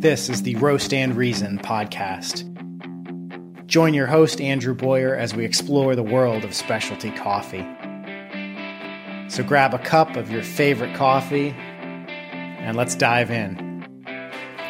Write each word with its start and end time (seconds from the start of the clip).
This 0.00 0.30
is 0.30 0.44
the 0.44 0.56
Roast 0.56 0.94
and 0.94 1.14
Reason 1.14 1.58
podcast. 1.58 2.46
Join 3.66 3.92
your 3.92 4.06
host, 4.06 4.40
Andrew 4.40 4.74
Boyer, 4.74 5.14
as 5.14 5.34
we 5.34 5.44
explore 5.44 5.94
the 5.94 6.02
world 6.02 6.42
of 6.42 6.54
specialty 6.54 7.10
coffee. 7.10 7.68
So 9.28 9.42
grab 9.42 9.74
a 9.74 9.78
cup 9.78 10.16
of 10.16 10.30
your 10.30 10.42
favorite 10.42 10.96
coffee 10.96 11.50
and 11.50 12.78
let's 12.78 12.94
dive 12.94 13.30
in. 13.30 13.94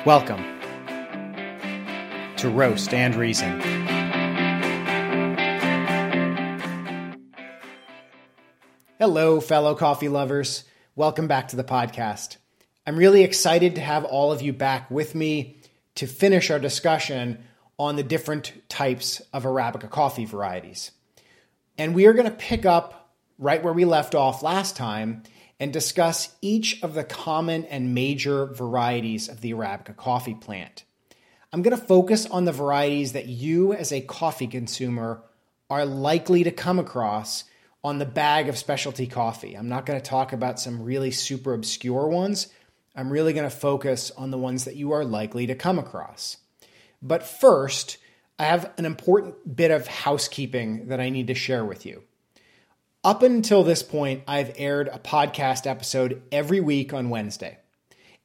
Welcome 0.05 0.43
to 2.39 2.51
Roast 2.51 2.93
and 2.93 3.15
Reason. 3.15 3.61
Hello, 8.99 9.41
fellow 9.41 9.77
coffee 9.77 10.09
lovers. 10.09 10.65
Welcome 10.97 11.29
back 11.29 11.47
to 11.49 11.57
the 11.57 11.63
podcast. 11.63 12.39
I'm 12.87 12.97
really 12.97 13.23
excited 13.25 13.75
to 13.75 13.81
have 13.83 14.05
all 14.05 14.33
of 14.33 14.41
you 14.41 14.53
back 14.53 14.91
with 14.91 15.15
me 15.15 15.61
to 15.97 16.07
finish 16.07 16.51
our 16.51 16.59
discussion 16.59 17.45
on 17.79 17.97
the 17.97 18.03
different 18.03 18.53
types 18.69 19.21
of 19.33 19.45
Arabica 19.45 19.91
coffee 19.91 20.25
varieties. 20.25 20.91
And 21.77 21.95
we 21.95 22.07
are 22.07 22.15
going 22.15 22.31
to 22.31 22.37
pick 22.37 22.65
up 22.65 23.15
right 23.39 23.63
where 23.63 23.73
we 23.73 23.85
left 23.85 24.15
off 24.15 24.43
last 24.43 24.77
time 24.77 25.23
and 25.59 25.73
discuss 25.73 26.35
each 26.41 26.83
of 26.83 26.95
the 26.95 27.05
common 27.05 27.67
and 27.67 27.95
major 27.95 28.47
varieties 28.47 29.29
of 29.29 29.43
the 29.43 29.53
Arabica 29.53 29.95
coffee 29.95 30.35
plant. 30.35 30.85
I'm 31.53 31.61
going 31.61 31.79
to 31.79 31.85
focus 31.85 32.25
on 32.27 32.47
the 32.47 32.53
varieties 32.53 33.13
that 33.13 33.27
you, 33.27 33.75
as 33.75 33.93
a 33.93 34.01
coffee 34.01 34.47
consumer, 34.47 35.23
are 35.69 35.85
likely 35.85 36.45
to 36.45 36.51
come 36.51 36.79
across 36.79 37.45
on 37.85 37.99
the 37.99 38.07
bag 38.07 38.49
of 38.49 38.57
specialty 38.57 39.07
coffee. 39.07 39.55
I'm 39.55 39.69
not 39.69 39.85
going 39.85 40.01
to 40.01 40.07
talk 40.07 40.33
about 40.33 40.61
some 40.61 40.83
really 40.83 41.11
super 41.11 41.53
obscure 41.53 42.09
ones 42.09 42.49
I'm 42.95 43.11
really 43.11 43.33
going 43.33 43.49
to 43.49 43.57
focus 43.57 44.11
on 44.17 44.31
the 44.31 44.39
ones 44.39 44.65
that 44.65 44.77
you 44.77 44.93
are 44.93 45.05
likely 45.05 45.47
to 45.47 45.55
come 45.55 45.79
across. 45.79 46.39
But 47.03 47.23
first, 47.23 47.99
I 48.39 48.45
have 48.45 48.73
an 48.79 48.85
important 48.85 49.57
bit 49.57 49.71
of 49.71 49.87
housekeeping 49.87 50.89
that 50.89 51.01
I 51.01 51.11
need 51.11 51.29
to 51.29 51.35
share 51.35 51.65
with 51.65 51.87
you. 51.87 52.03
Up 53.03 53.23
until 53.23 53.63
this 53.63 53.83
point, 53.83 54.23
I've 54.27 54.53
aired 54.57 54.89
a 54.89 54.99
podcast 54.99 55.67
episode 55.67 56.23
every 56.31 56.61
week 56.61 56.93
on 56.93 57.11
Wednesday. 57.11 57.59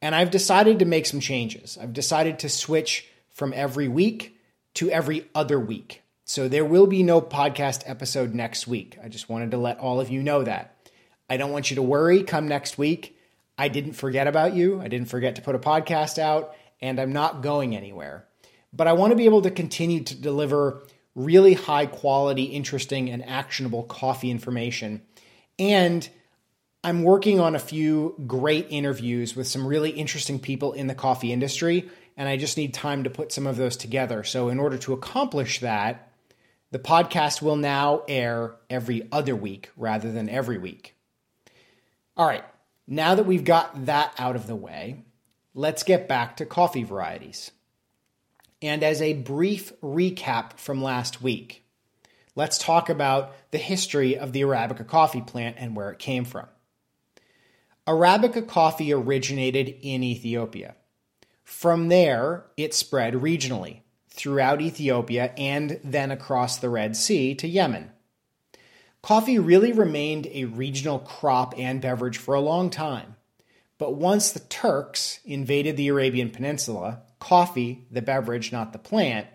And 0.01 0.13
I've 0.13 0.31
decided 0.31 0.79
to 0.79 0.85
make 0.85 1.05
some 1.05 1.19
changes. 1.19 1.77
I've 1.81 1.93
decided 1.93 2.39
to 2.39 2.49
switch 2.49 3.07
from 3.29 3.53
every 3.53 3.87
week 3.87 4.37
to 4.75 4.89
every 4.89 5.27
other 5.33 5.59
week. 5.59 6.01
So 6.25 6.47
there 6.47 6.65
will 6.65 6.87
be 6.87 7.03
no 7.03 7.21
podcast 7.21 7.83
episode 7.85 8.33
next 8.33 8.67
week. 8.67 8.97
I 9.03 9.09
just 9.09 9.29
wanted 9.29 9.51
to 9.51 9.57
let 9.57 9.79
all 9.79 10.01
of 10.01 10.09
you 10.09 10.23
know 10.23 10.43
that. 10.43 10.75
I 11.29 11.37
don't 11.37 11.51
want 11.51 11.69
you 11.69 11.75
to 11.75 11.81
worry 11.81 12.23
come 12.23 12.47
next 12.47 12.77
week. 12.77 13.14
I 13.57 13.67
didn't 13.67 13.93
forget 13.93 14.27
about 14.27 14.53
you. 14.53 14.81
I 14.81 14.87
didn't 14.87 15.09
forget 15.09 15.35
to 15.35 15.41
put 15.41 15.55
a 15.55 15.59
podcast 15.59 16.19
out, 16.19 16.55
and 16.81 16.99
I'm 16.99 17.13
not 17.13 17.41
going 17.41 17.75
anywhere. 17.75 18.27
But 18.73 18.87
I 18.87 18.93
want 18.93 19.11
to 19.11 19.15
be 19.15 19.25
able 19.25 19.43
to 19.43 19.51
continue 19.51 20.03
to 20.03 20.15
deliver 20.15 20.83
really 21.15 21.53
high 21.53 21.85
quality, 21.85 22.43
interesting, 22.43 23.09
and 23.09 23.25
actionable 23.25 23.83
coffee 23.83 24.29
information. 24.29 25.01
And 25.57 26.07
I'm 26.83 27.03
working 27.03 27.39
on 27.39 27.55
a 27.55 27.59
few 27.59 28.15
great 28.27 28.67
interviews 28.69 29.35
with 29.35 29.47
some 29.47 29.65
really 29.65 29.91
interesting 29.91 30.39
people 30.39 30.73
in 30.73 30.87
the 30.87 30.95
coffee 30.95 31.31
industry, 31.31 31.89
and 32.17 32.27
I 32.27 32.37
just 32.37 32.57
need 32.57 32.73
time 32.73 33.05
to 33.05 33.09
put 33.09 33.31
some 33.31 33.47
of 33.47 33.55
those 33.55 33.77
together. 33.77 34.23
So, 34.23 34.49
in 34.49 34.59
order 34.59 34.77
to 34.79 34.93
accomplish 34.93 35.61
that, 35.61 36.11
the 36.71 36.79
podcast 36.79 37.41
will 37.41 37.55
now 37.55 38.03
air 38.07 38.55
every 38.69 39.07
other 39.11 39.35
week 39.35 39.71
rather 39.77 40.11
than 40.11 40.29
every 40.29 40.57
week. 40.57 40.95
All 42.17 42.27
right, 42.27 42.43
now 42.87 43.15
that 43.15 43.25
we've 43.25 43.43
got 43.43 43.85
that 43.85 44.13
out 44.17 44.35
of 44.35 44.47
the 44.47 44.55
way, 44.55 45.03
let's 45.53 45.83
get 45.83 46.07
back 46.07 46.37
to 46.37 46.45
coffee 46.45 46.83
varieties. 46.83 47.51
And 48.61 48.83
as 48.83 49.01
a 49.01 49.13
brief 49.13 49.73
recap 49.81 50.57
from 50.57 50.81
last 50.81 51.21
week, 51.21 51.65
let's 52.35 52.57
talk 52.57 52.89
about 52.89 53.33
the 53.51 53.57
history 53.57 54.17
of 54.17 54.33
the 54.33 54.41
Arabica 54.41 54.87
coffee 54.87 55.21
plant 55.21 55.57
and 55.59 55.75
where 55.75 55.91
it 55.91 55.99
came 55.99 56.25
from. 56.25 56.47
Arabica 57.87 58.47
coffee 58.47 58.91
originated 58.91 59.69
in 59.81 60.03
Ethiopia. 60.03 60.75
From 61.43 61.89
there, 61.89 62.45
it 62.57 62.73
spread 62.73 63.13
regionally 63.13 63.81
throughout 64.09 64.61
Ethiopia 64.61 65.33
and 65.37 65.79
then 65.83 66.09
across 66.09 66.57
the 66.57 66.69
Red 66.69 66.95
Sea 66.95 67.35
to 67.35 67.47
Yemen. 67.47 67.91
Coffee 69.05 69.37
really 69.37 69.71
remained 69.71 70.25
a 70.31 70.45
regional 70.45 70.97
crop 70.97 71.53
and 71.59 71.79
beverage 71.79 72.17
for 72.17 72.33
a 72.33 72.41
long 72.41 72.71
time. 72.71 73.15
But 73.77 73.93
once 73.93 74.31
the 74.31 74.39
Turks 74.39 75.19
invaded 75.23 75.77
the 75.77 75.89
Arabian 75.89 76.31
Peninsula, 76.31 77.03
coffee, 77.19 77.85
the 77.91 78.01
beverage, 78.01 78.51
not 78.51 78.73
the 78.73 78.79
plant, 78.79 79.27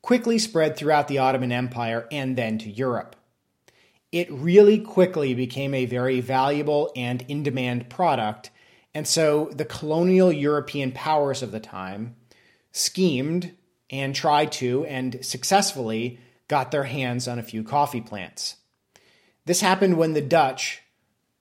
quickly 0.00 0.38
spread 0.38 0.76
throughout 0.76 1.08
the 1.08 1.18
Ottoman 1.18 1.50
Empire 1.50 2.06
and 2.12 2.38
then 2.38 2.58
to 2.58 2.70
Europe. 2.70 3.16
It 4.12 4.30
really 4.30 4.78
quickly 4.78 5.34
became 5.34 5.74
a 5.74 5.86
very 5.86 6.20
valuable 6.20 6.92
and 6.94 7.24
in 7.26 7.42
demand 7.42 7.90
product, 7.90 8.52
and 8.94 9.08
so 9.08 9.50
the 9.52 9.64
colonial 9.64 10.30
European 10.30 10.92
powers 10.92 11.42
of 11.42 11.50
the 11.50 11.58
time 11.58 12.14
schemed 12.70 13.56
and 13.90 14.14
tried 14.14 14.52
to, 14.52 14.84
and 14.84 15.18
successfully, 15.24 16.20
got 16.46 16.70
their 16.70 16.84
hands 16.84 17.26
on 17.26 17.40
a 17.40 17.42
few 17.42 17.64
coffee 17.64 18.00
plants. 18.00 18.54
This 19.46 19.60
happened 19.60 19.96
when 19.96 20.12
the 20.12 20.20
Dutch 20.20 20.82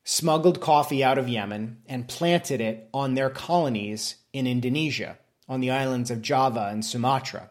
smuggled 0.04 0.60
coffee 0.60 1.04
out 1.04 1.18
of 1.18 1.30
Yemen 1.30 1.84
and 1.88 2.08
planted 2.08 2.62
it 2.62 2.90
on 2.94 3.14
their 3.14 3.30
colonies 3.30 4.16
in 4.34 4.48
Indonesia, 4.48 5.18
on 5.48 5.60
the 5.60 5.72
islands 5.72 6.10
of 6.10 6.22
Java 6.22 6.70
and 6.72 6.84
Sumatra. 6.84 7.50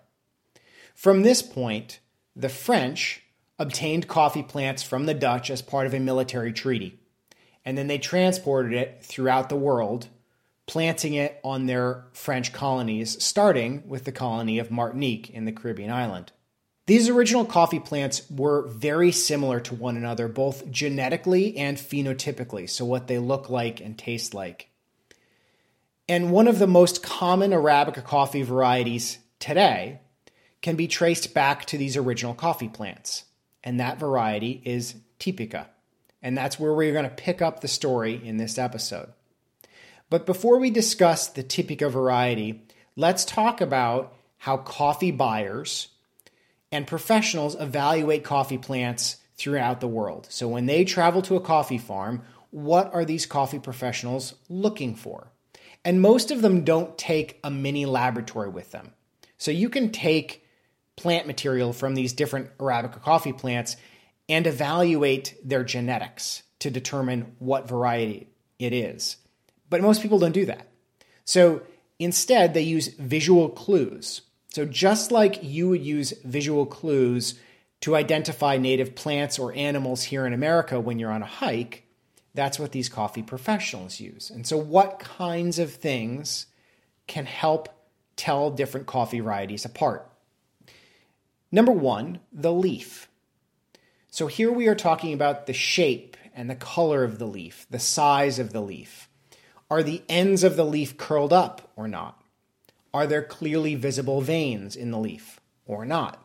From 0.94 1.22
this 1.22 1.42
point, 1.42 2.00
the 2.34 2.48
French 2.48 3.22
obtained 3.58 4.08
coffee 4.08 4.42
plants 4.42 4.82
from 4.82 5.06
the 5.06 5.14
Dutch 5.14 5.50
as 5.50 5.62
part 5.62 5.86
of 5.86 5.94
a 5.94 6.00
military 6.00 6.52
treaty, 6.52 6.98
and 7.64 7.76
then 7.76 7.86
they 7.86 7.98
transported 7.98 8.72
it 8.72 8.98
throughout 9.02 9.48
the 9.48 9.56
world, 9.56 10.08
planting 10.66 11.14
it 11.14 11.40
on 11.44 11.66
their 11.66 12.06
French 12.12 12.52
colonies, 12.52 13.22
starting 13.22 13.82
with 13.88 14.04
the 14.04 14.12
colony 14.12 14.58
of 14.58 14.70
Martinique 14.70 15.30
in 15.30 15.44
the 15.44 15.52
Caribbean 15.52 15.90
island. 15.90 16.32
These 16.88 17.10
original 17.10 17.44
coffee 17.44 17.80
plants 17.80 18.22
were 18.30 18.66
very 18.66 19.12
similar 19.12 19.60
to 19.60 19.74
one 19.74 19.98
another, 19.98 20.26
both 20.26 20.70
genetically 20.70 21.54
and 21.58 21.76
phenotypically, 21.76 22.66
so 22.66 22.86
what 22.86 23.08
they 23.08 23.18
look 23.18 23.50
like 23.50 23.82
and 23.82 23.98
taste 23.98 24.32
like. 24.32 24.70
And 26.08 26.32
one 26.32 26.48
of 26.48 26.58
the 26.58 26.66
most 26.66 27.02
common 27.02 27.50
Arabica 27.50 28.02
coffee 28.02 28.40
varieties 28.42 29.18
today 29.38 30.00
can 30.62 30.76
be 30.76 30.88
traced 30.88 31.34
back 31.34 31.66
to 31.66 31.76
these 31.76 31.94
original 31.94 32.32
coffee 32.32 32.70
plants. 32.70 33.24
And 33.62 33.78
that 33.78 34.00
variety 34.00 34.62
is 34.64 34.94
Typica. 35.20 35.66
And 36.22 36.38
that's 36.38 36.58
where 36.58 36.72
we're 36.72 36.94
going 36.94 37.04
to 37.04 37.10
pick 37.10 37.42
up 37.42 37.60
the 37.60 37.68
story 37.68 38.18
in 38.24 38.38
this 38.38 38.56
episode. 38.56 39.12
But 40.08 40.24
before 40.24 40.58
we 40.58 40.70
discuss 40.70 41.26
the 41.26 41.44
Typica 41.44 41.90
variety, 41.90 42.62
let's 42.96 43.26
talk 43.26 43.60
about 43.60 44.16
how 44.38 44.56
coffee 44.56 45.10
buyers 45.10 45.88
and 46.70 46.86
professionals 46.86 47.56
evaluate 47.58 48.24
coffee 48.24 48.58
plants 48.58 49.16
throughout 49.36 49.80
the 49.80 49.88
world. 49.88 50.26
So 50.30 50.48
when 50.48 50.66
they 50.66 50.84
travel 50.84 51.22
to 51.22 51.36
a 51.36 51.40
coffee 51.40 51.78
farm, 51.78 52.22
what 52.50 52.92
are 52.92 53.04
these 53.04 53.26
coffee 53.26 53.58
professionals 53.58 54.34
looking 54.48 54.94
for? 54.94 55.32
And 55.84 56.00
most 56.00 56.30
of 56.30 56.42
them 56.42 56.64
don't 56.64 56.98
take 56.98 57.38
a 57.44 57.50
mini 57.50 57.86
laboratory 57.86 58.48
with 58.48 58.72
them. 58.72 58.92
So 59.38 59.50
you 59.50 59.68
can 59.68 59.90
take 59.90 60.44
plant 60.96 61.26
material 61.26 61.72
from 61.72 61.94
these 61.94 62.12
different 62.12 62.56
Arabica 62.58 63.00
coffee 63.00 63.32
plants 63.32 63.76
and 64.28 64.46
evaluate 64.46 65.36
their 65.44 65.64
genetics 65.64 66.42
to 66.58 66.70
determine 66.70 67.36
what 67.38 67.68
variety 67.68 68.28
it 68.58 68.72
is. 68.72 69.16
But 69.70 69.80
most 69.80 70.02
people 70.02 70.18
don't 70.18 70.32
do 70.32 70.46
that. 70.46 70.68
So 71.24 71.62
instead, 71.98 72.52
they 72.52 72.62
use 72.62 72.88
visual 72.88 73.48
clues. 73.48 74.22
So, 74.50 74.64
just 74.64 75.12
like 75.12 75.42
you 75.42 75.68
would 75.68 75.82
use 75.82 76.14
visual 76.24 76.64
clues 76.66 77.38
to 77.80 77.94
identify 77.94 78.56
native 78.56 78.94
plants 78.94 79.38
or 79.38 79.54
animals 79.54 80.04
here 80.04 80.26
in 80.26 80.32
America 80.32 80.80
when 80.80 80.98
you're 80.98 81.12
on 81.12 81.22
a 81.22 81.26
hike, 81.26 81.84
that's 82.34 82.58
what 82.58 82.72
these 82.72 82.88
coffee 82.88 83.22
professionals 83.22 84.00
use. 84.00 84.30
And 84.30 84.46
so, 84.46 84.56
what 84.56 85.00
kinds 85.00 85.58
of 85.58 85.72
things 85.72 86.46
can 87.06 87.26
help 87.26 87.68
tell 88.16 88.50
different 88.50 88.86
coffee 88.86 89.20
varieties 89.20 89.64
apart? 89.64 90.10
Number 91.52 91.72
one, 91.72 92.20
the 92.32 92.52
leaf. 92.52 93.08
So, 94.10 94.26
here 94.26 94.50
we 94.50 94.66
are 94.66 94.74
talking 94.74 95.12
about 95.12 95.46
the 95.46 95.52
shape 95.52 96.16
and 96.34 96.48
the 96.48 96.56
color 96.56 97.04
of 97.04 97.18
the 97.18 97.26
leaf, 97.26 97.66
the 97.70 97.78
size 97.78 98.38
of 98.38 98.52
the 98.52 98.62
leaf. 98.62 99.08
Are 99.70 99.82
the 99.82 100.02
ends 100.08 100.44
of 100.44 100.56
the 100.56 100.64
leaf 100.64 100.96
curled 100.96 101.32
up 101.32 101.70
or 101.76 101.88
not? 101.88 102.17
Are 102.98 103.06
there 103.06 103.22
clearly 103.22 103.76
visible 103.76 104.22
veins 104.22 104.74
in 104.74 104.90
the 104.90 104.98
leaf 104.98 105.38
or 105.66 105.84
not? 105.84 106.20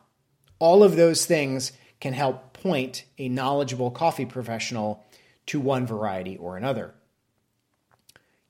All 0.58 0.82
of 0.82 0.96
those 0.96 1.24
things 1.24 1.70
can 2.00 2.14
help 2.14 2.52
point 2.52 3.04
a 3.16 3.28
knowledgeable 3.28 3.92
coffee 3.92 4.26
professional 4.26 5.06
to 5.46 5.60
one 5.60 5.86
variety 5.86 6.36
or 6.36 6.56
another. 6.56 6.92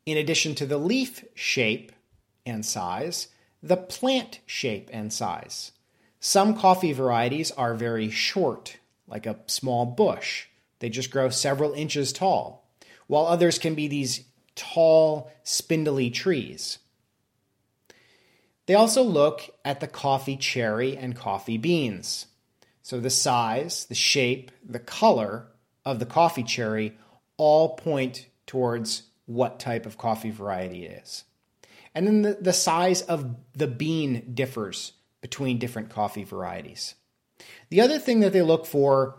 In 0.07 0.17
addition 0.17 0.55
to 0.55 0.65
the 0.65 0.79
leaf 0.79 1.23
shape 1.35 1.93
and 2.47 2.65
size, 2.65 3.29
the 3.63 3.77
plant 3.77 4.41
shape 4.47 4.89
and 4.91 5.13
size. 5.13 5.73
Some 6.19 6.57
coffee 6.57 6.95
varieties 6.95 7.51
are 7.51 7.75
very 7.75 8.09
short, 8.09 8.79
like 9.07 9.27
a 9.27 9.41
small 9.49 9.85
bush. 9.85 10.47
They 10.79 10.89
just 10.89 11.11
grow 11.11 11.29
several 11.29 11.75
inches 11.75 12.11
tall, 12.11 12.67
while 13.07 13.27
others 13.27 13.59
can 13.59 13.75
be 13.75 13.87
these 13.87 14.25
tall, 14.55 15.31
spindly 15.43 16.09
trees. 16.09 16.79
They 18.67 18.75
also 18.75 19.03
look 19.03 19.51
at 19.65 19.81
the 19.81 19.87
coffee 19.87 20.37
cherry 20.37 20.97
and 20.97 21.15
coffee 21.15 21.59
beans. 21.59 22.27
So 22.83 23.01
the 23.01 23.11
size, 23.11 23.87
the 23.87 23.95
shape, 23.95 24.51
the 24.67 24.79
color 24.79 25.49
of 25.85 25.99
the 25.99 26.07
coffee 26.07 26.43
cherry 26.43 26.97
all 27.37 27.77
point 27.77 28.27
towards 28.47 29.05
what 29.27 29.59
type 29.59 29.87
of 29.87 29.99
coffee 29.99 30.31
variety 30.31 30.87
it 30.87 31.03
is. 31.03 31.25
And 31.95 32.07
then 32.07 32.23
the, 32.23 32.39
the 32.41 32.53
size 32.53 33.03
of 33.03 33.37
the 33.55 33.69
bean 33.69 34.33
differs 34.35 34.93
between 35.21 35.59
different 35.59 35.91
coffee 35.91 36.25
varieties. 36.25 36.95
The 37.71 37.81
other 37.81 37.99
thing 37.99 38.21
that 38.21 38.33
they 38.33 38.43
look 38.43 38.67
for 38.67 39.17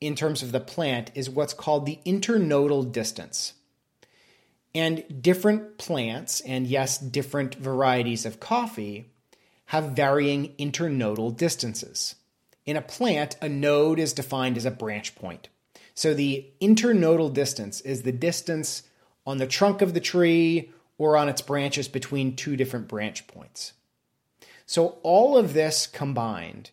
in 0.00 0.14
terms 0.14 0.42
of 0.42 0.52
the 0.52 0.60
plant 0.60 1.10
is 1.14 1.30
what's 1.30 1.54
called 1.54 1.86
the 1.86 2.00
internodal 2.04 2.90
distance. 2.90 3.54
And 4.76 5.22
different 5.22 5.78
plants, 5.78 6.40
and 6.42 6.66
yes, 6.66 6.98
different 6.98 7.54
varieties 7.54 8.26
of 8.26 8.40
coffee, 8.40 9.06
have 9.66 9.96
varying 9.96 10.52
internodal 10.58 11.34
distances. 11.34 12.14
In 12.66 12.76
a 12.76 12.82
plant, 12.82 13.38
a 13.40 13.48
node 13.48 13.98
is 13.98 14.12
defined 14.12 14.58
as 14.58 14.66
a 14.66 14.70
branch 14.70 15.14
point. 15.14 15.48
So 15.94 16.12
the 16.12 16.44
internodal 16.60 17.32
distance 17.32 17.80
is 17.80 18.02
the 18.02 18.12
distance 18.12 18.82
on 19.26 19.38
the 19.38 19.46
trunk 19.46 19.80
of 19.80 19.94
the 19.94 20.00
tree 20.00 20.70
or 20.98 21.16
on 21.16 21.30
its 21.30 21.40
branches 21.40 21.88
between 21.88 22.36
two 22.36 22.54
different 22.54 22.86
branch 22.86 23.26
points. 23.26 23.72
So 24.66 24.98
all 25.02 25.38
of 25.38 25.54
this 25.54 25.86
combined 25.86 26.70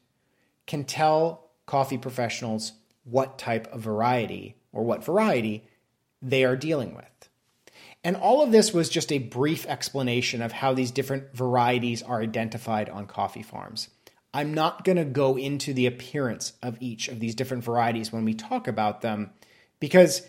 can 0.68 0.84
tell 0.84 1.52
coffee 1.66 1.98
professionals 1.98 2.74
what 3.06 3.40
type 3.40 3.72
of 3.72 3.80
variety 3.80 4.58
or 4.74 4.84
what 4.84 5.06
variety 5.06 5.64
they 6.22 6.44
are 6.44 6.58
dealing 6.58 6.94
with. 6.94 7.12
And 8.04 8.18
all 8.18 8.44
of 8.44 8.52
this 8.52 8.74
was 8.74 8.90
just 8.90 9.12
a 9.12 9.20
brief 9.20 9.66
explanation 9.66 10.42
of 10.42 10.52
how 10.52 10.74
these 10.74 10.92
different 10.92 11.34
varieties 11.34 12.04
are 12.04 12.22
identified 12.22 12.90
on 12.90 13.08
coffee 13.08 13.44
farms. 13.44 13.90
I'm 14.34 14.54
not 14.54 14.84
going 14.84 14.98
to 14.98 15.06
go 15.06 15.38
into 15.38 15.74
the 15.74 15.86
appearance 15.86 16.54
of 16.62 16.78
each 16.82 17.08
of 17.08 17.20
these 17.20 17.36
different 17.36 17.64
varieties 17.64 18.12
when 18.12 18.26
we 18.26 18.34
talk 18.34 18.68
about 18.68 19.02
them 19.02 19.32
because 19.80 20.24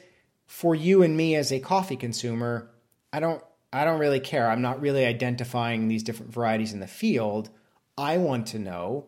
for 0.47 0.75
you 0.75 1.03
and 1.03 1.17
me 1.17 1.35
as 1.35 1.50
a 1.50 1.59
coffee 1.59 1.97
consumer, 1.97 2.71
I 3.12 3.21
don't 3.21 3.43
I 3.73 3.85
don't 3.85 3.99
really 3.99 4.21
care. 4.21 4.49
I'm 4.49 4.62
not 4.62 4.81
really 4.81 5.05
identifying 5.05 5.88
these 5.88 6.05
different 6.05 6.32
varieties 6.32 6.73
in 6.73 6.79
the 6.79 6.87
field. 6.87 7.50
I 7.99 8.19
want 8.19 8.47
to 8.49 8.59
know 8.59 9.06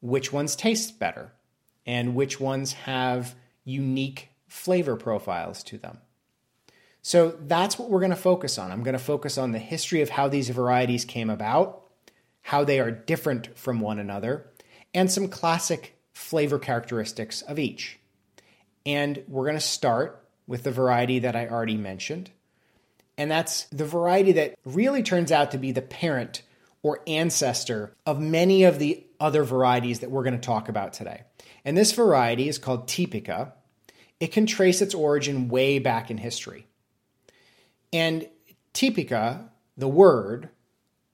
which 0.00 0.32
ones 0.32 0.54
taste 0.54 1.00
better 1.00 1.32
and 1.84 2.14
which 2.14 2.38
ones 2.38 2.72
have 2.74 3.34
unique 3.64 4.28
flavor 4.46 4.94
profiles 4.96 5.64
to 5.64 5.78
them. 5.78 5.98
So 7.06 7.38
that's 7.40 7.78
what 7.78 7.88
we're 7.88 8.00
going 8.00 8.10
to 8.10 8.16
focus 8.16 8.58
on. 8.58 8.72
I'm 8.72 8.82
going 8.82 8.94
to 8.94 8.98
focus 8.98 9.38
on 9.38 9.52
the 9.52 9.60
history 9.60 10.00
of 10.00 10.08
how 10.08 10.26
these 10.26 10.48
varieties 10.48 11.04
came 11.04 11.30
about, 11.30 11.84
how 12.42 12.64
they 12.64 12.80
are 12.80 12.90
different 12.90 13.56
from 13.56 13.78
one 13.78 14.00
another, 14.00 14.50
and 14.92 15.08
some 15.08 15.28
classic 15.28 15.96
flavor 16.14 16.58
characteristics 16.58 17.42
of 17.42 17.60
each. 17.60 18.00
And 18.84 19.22
we're 19.28 19.44
going 19.44 19.54
to 19.54 19.60
start 19.60 20.26
with 20.48 20.64
the 20.64 20.72
variety 20.72 21.20
that 21.20 21.36
I 21.36 21.46
already 21.46 21.76
mentioned. 21.76 22.30
And 23.16 23.30
that's 23.30 23.66
the 23.66 23.86
variety 23.86 24.32
that 24.32 24.56
really 24.64 25.04
turns 25.04 25.30
out 25.30 25.52
to 25.52 25.58
be 25.58 25.70
the 25.70 25.82
parent 25.82 26.42
or 26.82 27.02
ancestor 27.06 27.94
of 28.04 28.18
many 28.18 28.64
of 28.64 28.80
the 28.80 29.06
other 29.20 29.44
varieties 29.44 30.00
that 30.00 30.10
we're 30.10 30.24
going 30.24 30.34
to 30.34 30.44
talk 30.44 30.68
about 30.68 30.92
today. 30.92 31.22
And 31.64 31.76
this 31.76 31.92
variety 31.92 32.48
is 32.48 32.58
called 32.58 32.88
Typica. 32.88 33.52
It 34.18 34.32
can 34.32 34.46
trace 34.46 34.82
its 34.82 34.92
origin 34.92 35.46
way 35.46 35.78
back 35.78 36.10
in 36.10 36.18
history. 36.18 36.65
And 37.96 38.28
typica, 38.74 39.48
the 39.74 39.88
word, 39.88 40.50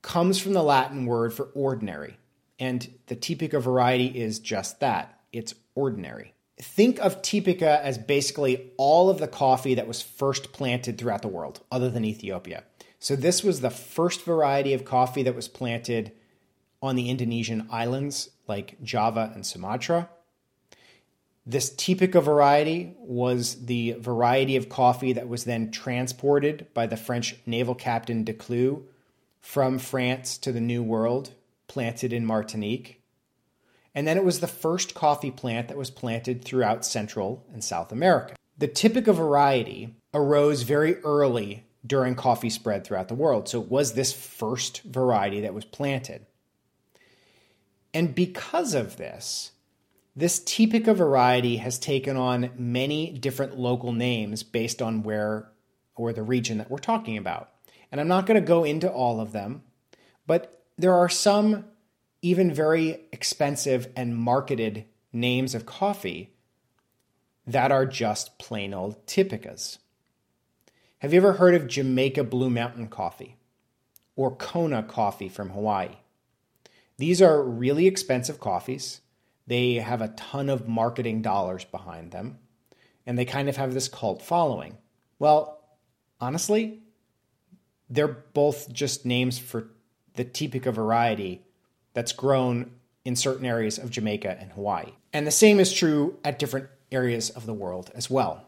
comes 0.02 0.40
from 0.40 0.52
the 0.52 0.64
Latin 0.64 1.06
word 1.06 1.32
for 1.32 1.44
ordinary. 1.54 2.18
And 2.58 2.92
the 3.06 3.14
typica 3.14 3.62
variety 3.62 4.06
is 4.06 4.40
just 4.40 4.80
that 4.80 5.20
it's 5.32 5.54
ordinary. 5.76 6.34
Think 6.60 6.98
of 6.98 7.22
typica 7.22 7.80
as 7.80 7.98
basically 7.98 8.72
all 8.78 9.10
of 9.10 9.18
the 9.18 9.28
coffee 9.28 9.74
that 9.74 9.86
was 9.86 10.02
first 10.02 10.52
planted 10.52 10.98
throughout 10.98 11.22
the 11.22 11.28
world, 11.28 11.60
other 11.70 11.88
than 11.88 12.04
Ethiopia. 12.04 12.64
So, 12.98 13.14
this 13.14 13.44
was 13.44 13.60
the 13.60 13.70
first 13.70 14.24
variety 14.24 14.74
of 14.74 14.84
coffee 14.84 15.22
that 15.22 15.36
was 15.36 15.48
planted 15.48 16.12
on 16.80 16.96
the 16.96 17.10
Indonesian 17.10 17.68
islands 17.70 18.30
like 18.48 18.82
Java 18.82 19.30
and 19.34 19.46
Sumatra. 19.46 20.08
This 21.44 21.74
Typica 21.74 22.22
variety 22.22 22.94
was 22.98 23.66
the 23.66 23.96
variety 23.98 24.56
of 24.56 24.68
coffee 24.68 25.12
that 25.14 25.28
was 25.28 25.44
then 25.44 25.72
transported 25.72 26.68
by 26.72 26.86
the 26.86 26.96
French 26.96 27.36
naval 27.46 27.74
captain 27.74 28.22
De 28.22 28.32
Declus 28.32 28.82
from 29.40 29.78
France 29.80 30.38
to 30.38 30.52
the 30.52 30.60
New 30.60 30.84
World, 30.84 31.32
planted 31.66 32.12
in 32.12 32.24
Martinique. 32.24 33.02
And 33.92 34.06
then 34.06 34.16
it 34.16 34.24
was 34.24 34.38
the 34.38 34.46
first 34.46 34.94
coffee 34.94 35.32
plant 35.32 35.68
that 35.68 35.76
was 35.76 35.90
planted 35.90 36.44
throughout 36.44 36.84
Central 36.84 37.44
and 37.52 37.62
South 37.62 37.90
America. 37.90 38.36
The 38.56 38.68
Typica 38.68 39.12
variety 39.12 39.96
arose 40.14 40.62
very 40.62 40.98
early 40.98 41.64
during 41.84 42.14
coffee 42.14 42.50
spread 42.50 42.84
throughout 42.84 43.08
the 43.08 43.14
world. 43.14 43.48
So 43.48 43.60
it 43.60 43.68
was 43.68 43.94
this 43.94 44.12
first 44.12 44.82
variety 44.82 45.40
that 45.40 45.54
was 45.54 45.64
planted. 45.64 46.24
And 47.92 48.14
because 48.14 48.74
of 48.74 48.96
this, 48.96 49.50
this 50.14 50.40
Typica 50.40 50.94
variety 50.94 51.56
has 51.56 51.78
taken 51.78 52.16
on 52.16 52.50
many 52.56 53.12
different 53.12 53.58
local 53.58 53.92
names 53.92 54.42
based 54.42 54.82
on 54.82 55.02
where 55.02 55.50
or 55.94 56.12
the 56.12 56.22
region 56.22 56.58
that 56.58 56.70
we're 56.70 56.78
talking 56.78 57.16
about. 57.16 57.50
And 57.90 58.00
I'm 58.00 58.08
not 58.08 58.26
going 58.26 58.40
to 58.40 58.46
go 58.46 58.64
into 58.64 58.90
all 58.90 59.20
of 59.20 59.32
them, 59.32 59.62
but 60.26 60.64
there 60.78 60.94
are 60.94 61.08
some 61.08 61.66
even 62.22 62.52
very 62.52 63.00
expensive 63.12 63.88
and 63.96 64.16
marketed 64.16 64.86
names 65.12 65.54
of 65.54 65.66
coffee 65.66 66.34
that 67.46 67.72
are 67.72 67.86
just 67.86 68.38
plain 68.38 68.72
old 68.72 69.06
Typicas. 69.06 69.78
Have 70.98 71.12
you 71.12 71.18
ever 71.18 71.34
heard 71.34 71.54
of 71.54 71.66
Jamaica 71.66 72.24
Blue 72.24 72.48
Mountain 72.48 72.88
coffee 72.88 73.36
or 74.14 74.34
Kona 74.36 74.82
coffee 74.82 75.28
from 75.28 75.50
Hawaii? 75.50 75.96
These 76.98 77.20
are 77.20 77.42
really 77.42 77.86
expensive 77.86 78.38
coffees 78.38 79.00
they 79.46 79.74
have 79.74 80.00
a 80.00 80.08
ton 80.08 80.48
of 80.48 80.68
marketing 80.68 81.22
dollars 81.22 81.64
behind 81.64 82.12
them, 82.12 82.38
and 83.06 83.18
they 83.18 83.24
kind 83.24 83.48
of 83.48 83.56
have 83.56 83.74
this 83.74 83.88
cult 83.88 84.22
following. 84.22 84.78
Well, 85.18 85.62
honestly, 86.20 86.82
they're 87.90 88.08
both 88.08 88.72
just 88.72 89.04
names 89.04 89.38
for 89.38 89.68
the 90.14 90.24
Typica 90.24 90.72
variety 90.72 91.42
that's 91.94 92.12
grown 92.12 92.70
in 93.04 93.16
certain 93.16 93.44
areas 93.44 93.78
of 93.78 93.90
Jamaica 93.90 94.38
and 94.40 94.52
Hawaii. 94.52 94.92
And 95.12 95.26
the 95.26 95.32
same 95.32 95.60
is 95.60 95.72
true 95.72 96.18
at 96.24 96.38
different 96.38 96.68
areas 96.90 97.30
of 97.30 97.46
the 97.46 97.54
world 97.54 97.90
as 97.94 98.08
well. 98.08 98.46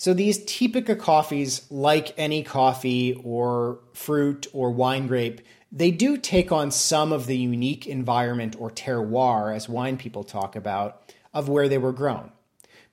So 0.00 0.14
these 0.14 0.42
Typica 0.46 0.98
coffees, 0.98 1.70
like 1.70 2.14
any 2.16 2.42
coffee 2.42 3.20
or 3.22 3.80
fruit 3.92 4.46
or 4.54 4.70
wine 4.70 5.06
grape, 5.08 5.42
they 5.70 5.90
do 5.90 6.16
take 6.16 6.50
on 6.50 6.70
some 6.70 7.12
of 7.12 7.26
the 7.26 7.36
unique 7.36 7.86
environment 7.86 8.56
or 8.58 8.70
terroir, 8.70 9.54
as 9.54 9.68
wine 9.68 9.98
people 9.98 10.24
talk 10.24 10.56
about, 10.56 11.02
of 11.34 11.50
where 11.50 11.68
they 11.68 11.76
were 11.76 11.92
grown. 11.92 12.32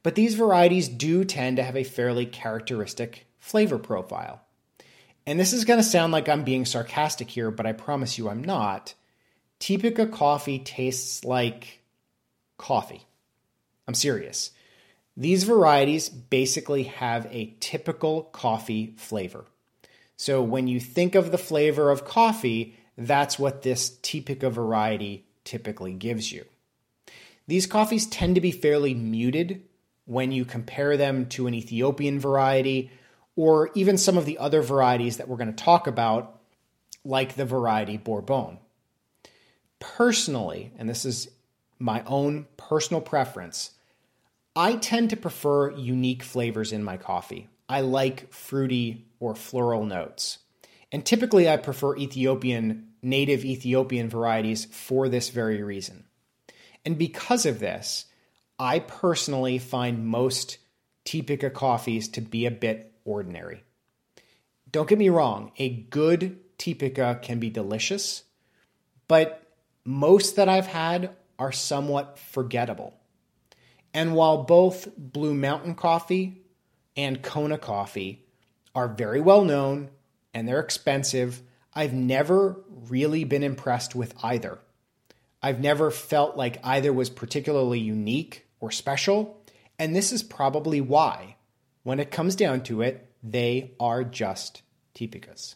But 0.04 0.16
these 0.16 0.36
varieties 0.36 0.90
do 0.90 1.24
tend 1.24 1.56
to 1.56 1.64
have 1.64 1.78
a 1.78 1.86
fairly 1.86 2.26
characteristic 2.26 3.26
flavor 3.40 3.78
profile. 3.78 4.42
And 5.26 5.40
this 5.40 5.54
is 5.54 5.64
going 5.64 5.80
to 5.80 5.84
sound 5.84 6.12
like 6.12 6.28
I'm 6.28 6.44
being 6.44 6.66
sarcastic 6.66 7.30
here, 7.30 7.52
but 7.52 7.66
I 7.66 7.72
promise 7.72 8.18
you 8.18 8.28
I'm 8.28 8.44
not. 8.44 8.96
Typica 9.62 10.12
coffee 10.12 10.60
tastes 10.60 11.24
like 11.24 11.80
coffee. 12.58 13.08
I'm 13.88 13.94
serious. 13.94 14.52
These 15.20 15.46
varieties 15.46 16.10
basically 16.10 16.84
have 16.84 17.26
a 17.32 17.56
typical 17.60 18.24
coffee 18.24 18.94
flavor. 18.98 19.46
So 20.16 20.44
when 20.44 20.68
you 20.68 20.80
think 20.80 21.16
of 21.16 21.32
the 21.32 21.40
flavor 21.40 21.90
of 21.90 22.06
coffee, 22.06 22.78
that's 22.98 23.40
what 23.40 23.64
this 23.64 23.90
Typica 24.04 24.52
variety 24.52 25.26
typically 25.44 25.94
gives 25.94 26.32
you. 26.32 26.46
These 27.48 27.66
coffees 27.66 28.06
tend 28.06 28.36
to 28.36 28.42
be 28.42 28.52
fairly 28.52 28.94
muted 28.94 29.64
when 30.06 30.32
you 30.32 30.46
compare 30.46 30.98
them 30.98 31.26
to 31.30 31.48
an 31.48 31.54
Ethiopian 31.54 32.20
variety 32.20 32.92
or 33.36 33.72
even 33.74 33.98
some 33.98 34.18
of 34.18 34.26
the 34.26 34.38
other 34.38 34.62
varieties 34.62 35.18
that 35.18 35.28
we're 35.28 35.38
going 35.38 35.54
to 35.54 35.64
talk 35.64 35.88
about, 35.88 36.40
like 37.04 37.36
the 37.36 37.46
variety 37.46 37.98
Bourbon. 37.98 38.60
Personally, 39.80 40.72
and 40.78 40.90
this 40.90 41.06
is 41.06 41.30
my 41.80 42.04
own 42.06 42.48
personal 42.58 43.02
preference, 43.02 43.72
I 44.58 44.74
tend 44.74 45.12
to 45.12 45.18
prefer 45.18 45.70
unique 45.70 46.24
flavors 46.24 46.74
in 46.74 46.84
my 46.84 46.98
coffee. 46.98 47.48
I 47.70 47.82
like 47.82 48.34
fruity 48.34 49.06
or 49.20 49.36
floral 49.36 49.86
notes. 49.86 50.40
And 50.92 51.06
typically, 51.06 51.48
I 51.48 51.58
prefer 51.58 51.96
Ethiopian, 51.96 52.88
native 53.04 53.46
Ethiopian 53.46 54.10
varieties 54.10 54.66
for 54.66 55.10
this 55.10 55.30
very 55.30 55.62
reason. 55.62 56.06
And 56.84 56.98
because 56.98 57.46
of 57.46 57.60
this, 57.60 58.08
I 58.58 58.80
personally 58.80 59.60
find 59.60 60.08
most 60.08 60.58
Typica 61.06 61.54
coffees 61.54 62.08
to 62.10 62.22
be 62.22 62.48
a 62.48 62.52
bit 62.52 62.92
ordinary. 63.06 63.64
Don't 64.72 64.90
get 64.90 64.98
me 64.98 65.10
wrong, 65.10 65.52
a 65.58 65.70
good 65.70 66.40
Typica 66.58 67.22
can 67.22 67.38
be 67.38 67.52
delicious, 67.52 68.24
but 69.08 69.54
most 69.86 70.36
that 70.38 70.50
I've 70.50 70.66
had 70.66 71.12
are 71.38 71.52
somewhat 71.52 72.18
forgettable. 72.18 72.97
And 73.94 74.14
while 74.16 74.44
both 74.44 74.88
Blue 74.98 75.34
Mountain 75.34 75.76
Coffee 75.76 76.42
and 76.96 77.22
Kona 77.22 77.58
Coffee 77.58 78.26
are 78.76 78.88
very 78.88 79.20
well 79.20 79.44
known 79.44 79.90
and 80.34 80.48
they're 80.48 80.60
expensive, 80.60 81.42
I've 81.74 81.94
never 81.94 82.64
really 82.90 83.24
been 83.24 83.44
impressed 83.44 83.96
with 83.96 84.14
either. 84.24 84.60
I've 85.42 85.60
never 85.60 85.92
felt 85.92 86.36
like 86.36 86.60
either 86.64 86.92
was 86.92 87.10
particularly 87.10 87.80
unique 87.80 88.48
or 88.60 88.72
special, 88.72 89.44
and 89.78 89.96
this 89.96 90.12
is 90.12 90.24
probably 90.24 90.82
why. 90.82 91.36
When 91.84 92.00
it 92.00 92.12
comes 92.12 92.36
down 92.36 92.64
to 92.64 92.82
it, 92.82 93.12
they 93.24 93.76
are 93.80 94.04
just 94.04 94.62
Typicas. 94.94 95.56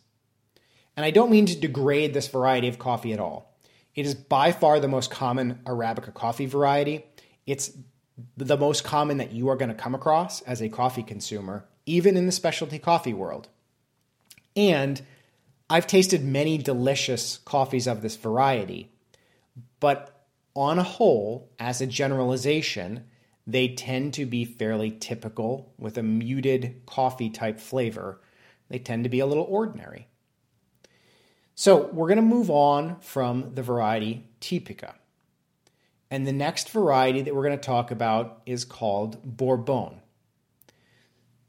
And 0.96 1.06
I 1.06 1.12
don't 1.12 1.32
mean 1.32 1.48
to 1.48 1.60
degrade 1.60 2.14
this 2.14 2.28
variety 2.28 2.68
of 2.68 2.78
coffee 2.78 3.14
at 3.14 3.20
all. 3.20 3.58
It 3.96 4.06
is 4.06 4.16
by 4.16 4.52
far 4.52 4.80
the 4.80 4.88
most 4.88 5.10
common 5.10 5.60
Arabica 5.66 6.14
coffee 6.14 6.46
variety. 6.46 7.06
It's 7.46 7.72
the 8.38 8.58
most 8.58 8.84
common 8.84 9.18
that 9.18 9.32
you 9.32 9.50
are 9.50 9.56
going 9.56 9.70
to 9.70 9.76
come 9.76 9.96
across 9.96 10.42
as 10.42 10.62
a 10.62 10.70
coffee 10.70 11.04
consumer, 11.04 11.66
even 11.86 12.18
in 12.18 12.26
the 12.26 12.32
specialty 12.32 12.80
coffee 12.80 13.14
world. 13.14 13.48
And 14.56 15.02
I've 15.70 15.88
tasted 15.88 16.24
many 16.24 16.58
delicious 16.58 17.38
coffees 17.40 17.88
of 17.88 18.02
this 18.02 18.16
variety, 18.16 18.92
but 19.80 20.26
on 20.56 20.80
a 20.80 20.84
whole, 20.84 21.50
as 21.60 21.80
a 21.80 21.88
generalization, 21.88 23.06
they 23.48 23.70
tend 23.70 24.14
to 24.16 24.26
be 24.26 24.46
fairly 24.46 24.92
typical 24.92 25.74
with 25.78 25.98
a 25.98 26.04
muted 26.04 26.82
coffee 26.86 27.30
type 27.30 27.60
flavor. 27.60 28.22
They 28.70 28.80
tend 28.80 29.04
to 29.04 29.10
be 29.10 29.20
a 29.20 29.26
little 29.26 29.46
ordinary. 29.46 30.08
So 31.56 31.90
we're 31.94 32.08
going 32.08 32.18
to 32.18 32.22
move 32.22 32.50
on 32.50 33.00
from 33.00 33.54
the 33.56 33.64
variety 33.64 34.28
Typica. 34.40 34.94
And 36.12 36.28
the 36.28 36.34
next 36.34 36.70
variety 36.70 37.22
that 37.22 37.34
we're 37.34 37.46
going 37.48 37.58
to 37.58 37.66
talk 37.66 37.90
about 37.90 38.42
is 38.46 38.66
called 38.66 39.24
Bourbon. 39.24 40.02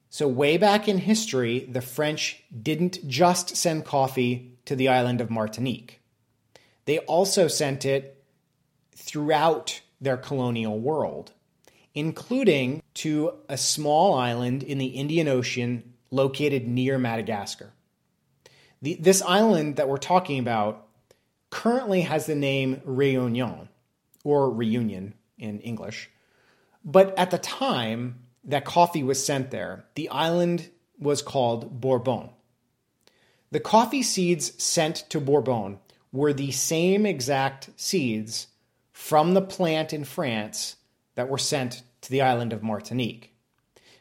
So, 0.09 0.29
way 0.29 0.57
back 0.57 0.89
in 0.89 0.99
history, 0.99 1.67
the 1.69 1.81
French 1.81 2.45
didn't 2.63 3.07
just 3.09 3.57
send 3.57 3.85
coffee 3.85 4.57
to 4.67 4.77
the 4.77 4.89
island 4.89 5.21
of 5.21 5.31
Martinique, 5.31 6.01
they 6.85 7.01
also 7.01 7.49
sent 7.49 7.85
it 7.85 8.23
throughout 8.95 9.81
their 10.01 10.17
colonial 10.17 10.79
world, 10.79 11.33
including 11.95 12.83
to 12.95 13.33
a 13.49 13.57
small 13.57 14.15
island 14.15 14.63
in 14.63 14.79
the 14.79 14.87
Indian 14.87 15.29
Ocean 15.29 15.95
located 16.11 16.69
near 16.69 16.99
Madagascar. 16.99 17.73
The, 18.81 18.95
this 18.95 19.23
island 19.23 19.77
that 19.77 19.89
we're 19.89 19.97
talking 19.97 20.39
about 20.39 20.87
currently 21.51 22.03
has 22.03 22.27
the 22.27 22.35
name 22.35 22.83
Réunion, 22.87 23.69
or 24.25 24.51
Reunion 24.51 25.15
in 25.39 25.61
English. 25.61 26.11
But 26.85 27.17
at 27.19 27.31
the 27.31 27.39
time 27.39 28.21
that 28.45 28.65
coffee 28.65 29.03
was 29.03 29.25
sent 29.25 29.51
there, 29.51 29.85
the 29.95 30.09
island 30.09 30.69
was 30.99 31.23
called 31.23 31.81
Bourbon. 31.81 32.31
The 33.51 33.61
coffee 33.61 34.03
seeds 34.03 34.63
sent 34.63 35.09
to 35.11 35.21
Bourbon 35.21 35.79
were 36.11 36.33
the 36.33 36.53
same 36.53 37.07
exact 37.07 37.71
seeds 37.77 38.49
from 38.93 39.35
the 39.35 39.43
plant 39.43 39.93
in 39.93 40.05
France 40.05 40.77
that 41.15 41.29
were 41.29 41.39
sent 41.39 41.83
to 42.03 42.11
the 42.11 42.23
island 42.23 42.53
of 42.53 42.63
Martinique. 42.63 43.35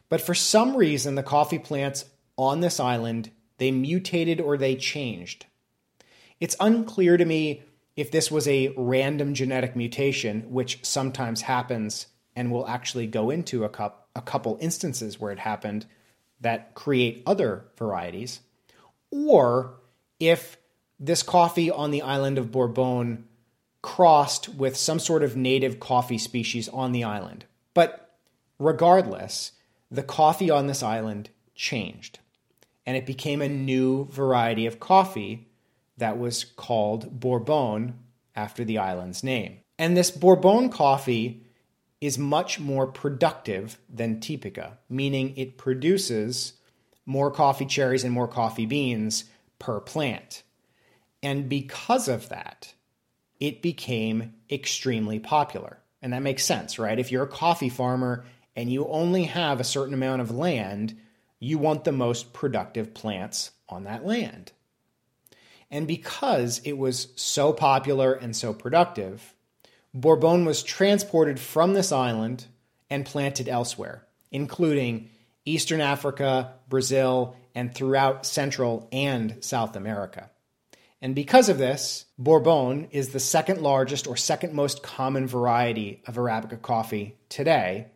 But 0.10 0.22
for 0.22 0.34
some 0.34 0.76
reason, 0.76 1.16
the 1.16 1.24
coffee 1.24 1.60
plants 1.60 2.06
on 2.38 2.60
this 2.60 2.80
island 2.80 3.32
they 3.62 3.70
mutated 3.70 4.42
or 4.42 4.58
they 4.58 4.76
changed. 4.76 5.46
It's 6.40 6.56
unclear 6.60 7.16
to 7.16 7.26
me 7.26 7.62
if 7.96 8.12
this 8.12 8.32
was 8.32 8.48
a 8.48 8.74
random 8.78 9.34
genetic 9.34 9.76
mutation, 9.76 10.42
which 10.50 10.80
sometimes 10.84 11.42
happens 11.42 12.08
and 12.36 12.52
we'll 12.52 12.68
actually 12.68 13.08
go 13.08 13.30
into 13.30 13.64
a, 13.64 13.70
cup, 13.70 14.08
a 14.16 14.22
couple 14.22 14.58
instances 14.62 15.20
where 15.20 15.32
it 15.32 15.40
happened 15.40 15.86
that 16.40 16.74
create 16.74 17.22
other 17.26 17.66
varieties, 17.78 18.40
or 19.12 19.76
if 20.20 20.58
this 21.00 21.24
coffee 21.24 21.70
on 21.70 21.92
the 21.92 22.02
island 22.02 22.38
of 22.38 22.52
Bourbon 22.52 23.26
crossed 23.82 24.48
with 24.50 24.78
some 24.78 25.00
sort 25.00 25.24
of 25.24 25.36
native 25.36 25.80
coffee 25.80 26.18
species 26.18 26.70
on 26.70 26.92
the 26.92 27.04
island. 27.04 27.46
But 27.74 28.16
regardless, 28.60 29.52
the 29.90 30.04
coffee 30.04 30.50
on 30.50 30.68
this 30.68 30.82
island 30.82 31.30
changed 31.56 32.20
and 32.86 32.98
it 32.98 33.06
became 33.06 33.42
a 33.42 33.50
new 33.50 34.06
variety 34.06 34.66
of 34.66 34.80
coffee 34.80 35.48
that 35.98 36.18
was 36.18 36.44
called 36.44 37.20
Bourbon 37.20 38.00
after 38.36 38.64
the 38.64 38.78
island's 38.78 39.24
name. 39.24 39.60
And 39.78 39.96
this 39.96 40.12
Bourbon 40.12 40.70
coffee 40.70 41.44
is 42.00 42.18
much 42.18 42.60
more 42.60 42.88
productive 42.88 43.78
than 43.88 44.20
Typica, 44.20 44.78
meaning 44.90 45.38
it 45.38 45.58
produces 45.58 46.54
more 47.06 47.32
coffee 47.32 47.66
cherries 47.66 48.04
and 48.04 48.14
more 48.14 48.28
coffee 48.28 48.66
beans 48.66 49.26
per 49.60 49.80
plant. 49.80 50.44
And 51.22 51.48
because 51.48 52.08
of 52.08 52.30
that, 52.30 52.74
it 53.40 53.62
became 53.62 54.34
extremely 54.50 55.20
popular. 55.20 55.78
And 56.02 56.14
that 56.14 56.24
makes 56.24 56.44
sense, 56.44 56.80
right? 56.80 57.00
If 57.00 57.12
you're 57.12 57.24
a 57.24 57.28
coffee 57.28 57.70
farmer 57.70 58.26
and 58.56 58.72
you 58.72 58.88
only 58.88 59.26
have 59.26 59.60
a 59.60 59.64
certain 59.64 59.94
amount 59.94 60.22
of 60.22 60.32
land, 60.32 60.98
you 61.40 61.58
want 61.58 61.84
the 61.84 61.92
most 61.92 62.34
productive 62.34 62.94
plants 62.94 63.52
on 63.70 63.84
that 63.84 64.06
land. 64.06 64.52
And 65.72 65.88
because 65.88 66.60
it 66.66 66.78
was 66.78 67.08
so 67.16 67.54
popular 67.54 68.14
and 68.14 68.36
so 68.36 68.54
productive, 68.54 69.34
Bourbon 69.94 70.46
was 70.46 70.64
transported 70.64 71.40
from 71.40 71.74
this 71.74 71.94
island 71.94 72.46
and 72.90 73.06
planted 73.06 73.48
elsewhere, 73.48 74.06
including 74.32 75.10
Eastern 75.46 75.80
Africa, 75.80 76.54
Brazil, 76.68 77.38
and 77.56 77.74
throughout 77.74 78.26
Central 78.26 78.90
and 78.92 79.44
South 79.44 79.78
America. 79.78 80.30
And 81.02 81.16
because 81.16 81.50
of 81.50 81.58
this, 81.58 82.06
Bourbon 82.20 82.90
is 82.92 83.10
the 83.10 83.20
second 83.20 83.62
largest 83.62 84.08
or 84.08 84.16
second 84.16 84.54
most 84.54 84.84
common 84.84 85.26
variety 85.26 86.04
of 86.06 86.16
Arabica 86.16 86.62
coffee 86.62 87.16
today, 87.28 87.88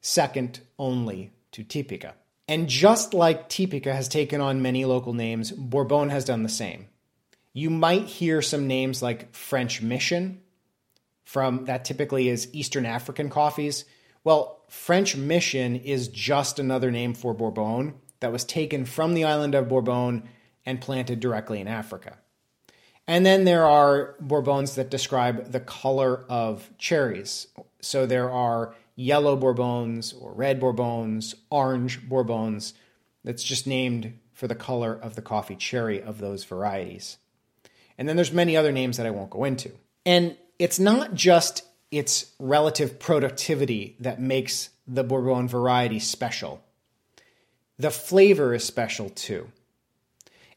second 0.00 0.60
only 0.78 1.32
to 1.52 1.64
Typica. 1.64 2.12
And 2.46 2.68
just 2.68 3.14
like 3.14 3.48
Typica 3.48 3.92
has 3.92 4.06
taken 4.06 4.40
on 4.40 4.62
many 4.62 4.84
local 4.84 5.12
names, 5.12 5.50
Bourbon 5.50 6.10
has 6.10 6.24
done 6.24 6.44
the 6.44 6.48
same. 6.48 6.86
You 7.56 7.70
might 7.70 8.04
hear 8.04 8.42
some 8.42 8.66
names 8.66 9.02
like 9.02 9.34
French 9.34 9.80
Mission 9.80 10.42
from 11.24 11.64
that 11.64 11.86
typically 11.86 12.28
is 12.28 12.50
Eastern 12.52 12.84
African 12.84 13.30
coffees. 13.30 13.86
Well, 14.24 14.62
French 14.68 15.16
Mission 15.16 15.76
is 15.76 16.08
just 16.08 16.58
another 16.58 16.90
name 16.90 17.14
for 17.14 17.32
Bourbon 17.32 17.94
that 18.20 18.30
was 18.30 18.44
taken 18.44 18.84
from 18.84 19.14
the 19.14 19.24
island 19.24 19.54
of 19.54 19.70
Bourbon 19.70 20.28
and 20.66 20.82
planted 20.82 21.18
directly 21.18 21.58
in 21.58 21.66
Africa. 21.66 22.18
And 23.06 23.24
then 23.24 23.44
there 23.44 23.64
are 23.64 24.16
Bourbons 24.20 24.74
that 24.74 24.90
describe 24.90 25.50
the 25.50 25.60
color 25.60 26.26
of 26.28 26.68
cherries. 26.76 27.46
So 27.80 28.04
there 28.04 28.30
are 28.30 28.74
yellow 28.96 29.34
Bourbons 29.34 30.12
or 30.12 30.34
red 30.34 30.60
Bourbons, 30.60 31.34
orange 31.48 32.06
Bourbons. 32.06 32.74
That's 33.24 33.42
just 33.42 33.66
named 33.66 34.18
for 34.34 34.46
the 34.46 34.54
color 34.54 34.92
of 34.92 35.14
the 35.14 35.22
coffee 35.22 35.56
cherry 35.56 36.02
of 36.02 36.18
those 36.18 36.44
varieties. 36.44 37.16
And 37.98 38.08
then 38.08 38.16
there's 38.16 38.32
many 38.32 38.56
other 38.56 38.72
names 38.72 38.96
that 38.96 39.06
I 39.06 39.10
won't 39.10 39.30
go 39.30 39.44
into. 39.44 39.72
And 40.04 40.36
it's 40.58 40.78
not 40.78 41.14
just 41.14 41.64
its 41.90 42.32
relative 42.38 42.98
productivity 42.98 43.96
that 44.00 44.20
makes 44.20 44.70
the 44.86 45.04
Bourbon 45.04 45.48
variety 45.48 45.98
special. 45.98 46.62
The 47.78 47.90
flavor 47.90 48.54
is 48.54 48.64
special 48.64 49.10
too. 49.10 49.48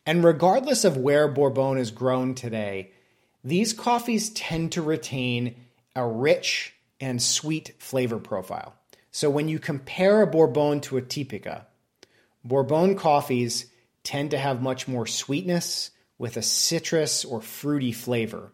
And 0.06 0.24
regardless 0.24 0.86
of 0.86 0.98
where 0.98 1.28
Bourbon 1.28 1.78
is 1.78 1.92
grown 1.92 2.34
today, 2.34 2.92
these 3.44 3.74
coffees 3.74 4.30
tend 4.32 4.72
to 4.74 4.82
retain 4.82 5.56
a 5.96 6.06
rich 6.06 6.74
and 7.00 7.22
sweet 7.22 7.74
flavor 7.80 8.20
profile. 8.20 8.74
So 9.12 9.30
when 9.30 9.48
you 9.48 9.60
compare 9.60 10.22
a 10.22 10.28
Bourbon 10.28 10.82
to 10.82 10.98
a 10.98 11.02
Typica, 11.02 11.66
Bourbon 12.44 12.96
coffees 12.96 13.66
tend 14.04 14.32
to 14.32 14.38
have 14.38 14.62
much 14.62 14.88
more 14.88 15.06
sweetness 15.06 15.92
with 16.20 16.38
a 16.38 16.44
citrus 16.44 17.26
or 17.26 17.42
fruity 17.42 17.92
flavor. 17.92 18.52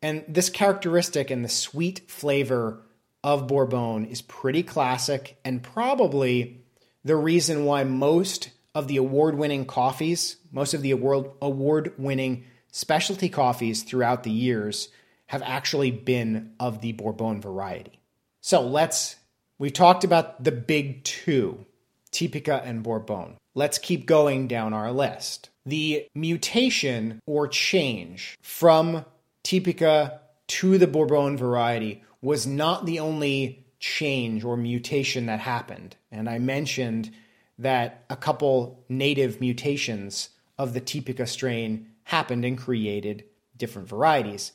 And 0.00 0.24
this 0.26 0.48
characteristic 0.48 1.30
and 1.30 1.44
the 1.44 1.50
sweet 1.50 2.10
flavor 2.10 2.82
of 3.22 3.48
Bourbon 3.48 4.06
is 4.06 4.22
pretty 4.22 4.62
classic 4.62 5.38
and 5.44 5.62
probably 5.62 6.62
the 7.04 7.16
reason 7.16 7.64
why 7.64 7.84
most 7.84 8.50
of 8.74 8.86
the 8.86 8.96
award 8.96 9.36
winning 9.36 9.66
coffees, 9.66 10.36
most 10.52 10.72
of 10.72 10.82
the 10.82 10.92
award 10.92 11.92
winning 11.98 12.44
specialty 12.70 13.28
coffees 13.28 13.82
throughout 13.82 14.22
the 14.22 14.30
years 14.30 14.88
have 15.26 15.42
actually 15.42 15.90
been 15.90 16.52
of 16.60 16.80
the 16.80 16.92
Bourbon 16.92 17.40
variety. 17.40 17.98
So 18.40 18.62
let's, 18.62 19.16
we've 19.58 19.72
talked 19.72 20.04
about 20.04 20.44
the 20.44 20.52
big 20.52 21.02
two, 21.02 21.66
Typica 22.12 22.62
and 22.64 22.82
Bourbon. 22.82 23.36
Let's 23.54 23.78
keep 23.78 24.06
going 24.06 24.46
down 24.46 24.72
our 24.72 24.92
list. 24.92 25.50
The 25.68 26.08
mutation 26.14 27.20
or 27.26 27.46
change 27.46 28.38
from 28.40 29.04
Typica 29.44 30.20
to 30.46 30.78
the 30.78 30.86
Bourbon 30.86 31.36
variety 31.36 32.02
was 32.22 32.46
not 32.46 32.86
the 32.86 33.00
only 33.00 33.66
change 33.78 34.44
or 34.44 34.56
mutation 34.56 35.26
that 35.26 35.40
happened. 35.40 35.94
And 36.10 36.26
I 36.26 36.38
mentioned 36.38 37.10
that 37.58 38.06
a 38.08 38.16
couple 38.16 38.82
native 38.88 39.42
mutations 39.42 40.30
of 40.56 40.72
the 40.72 40.80
Typica 40.80 41.28
strain 41.28 41.88
happened 42.04 42.46
and 42.46 42.56
created 42.56 43.24
different 43.54 43.88
varieties. 43.88 44.52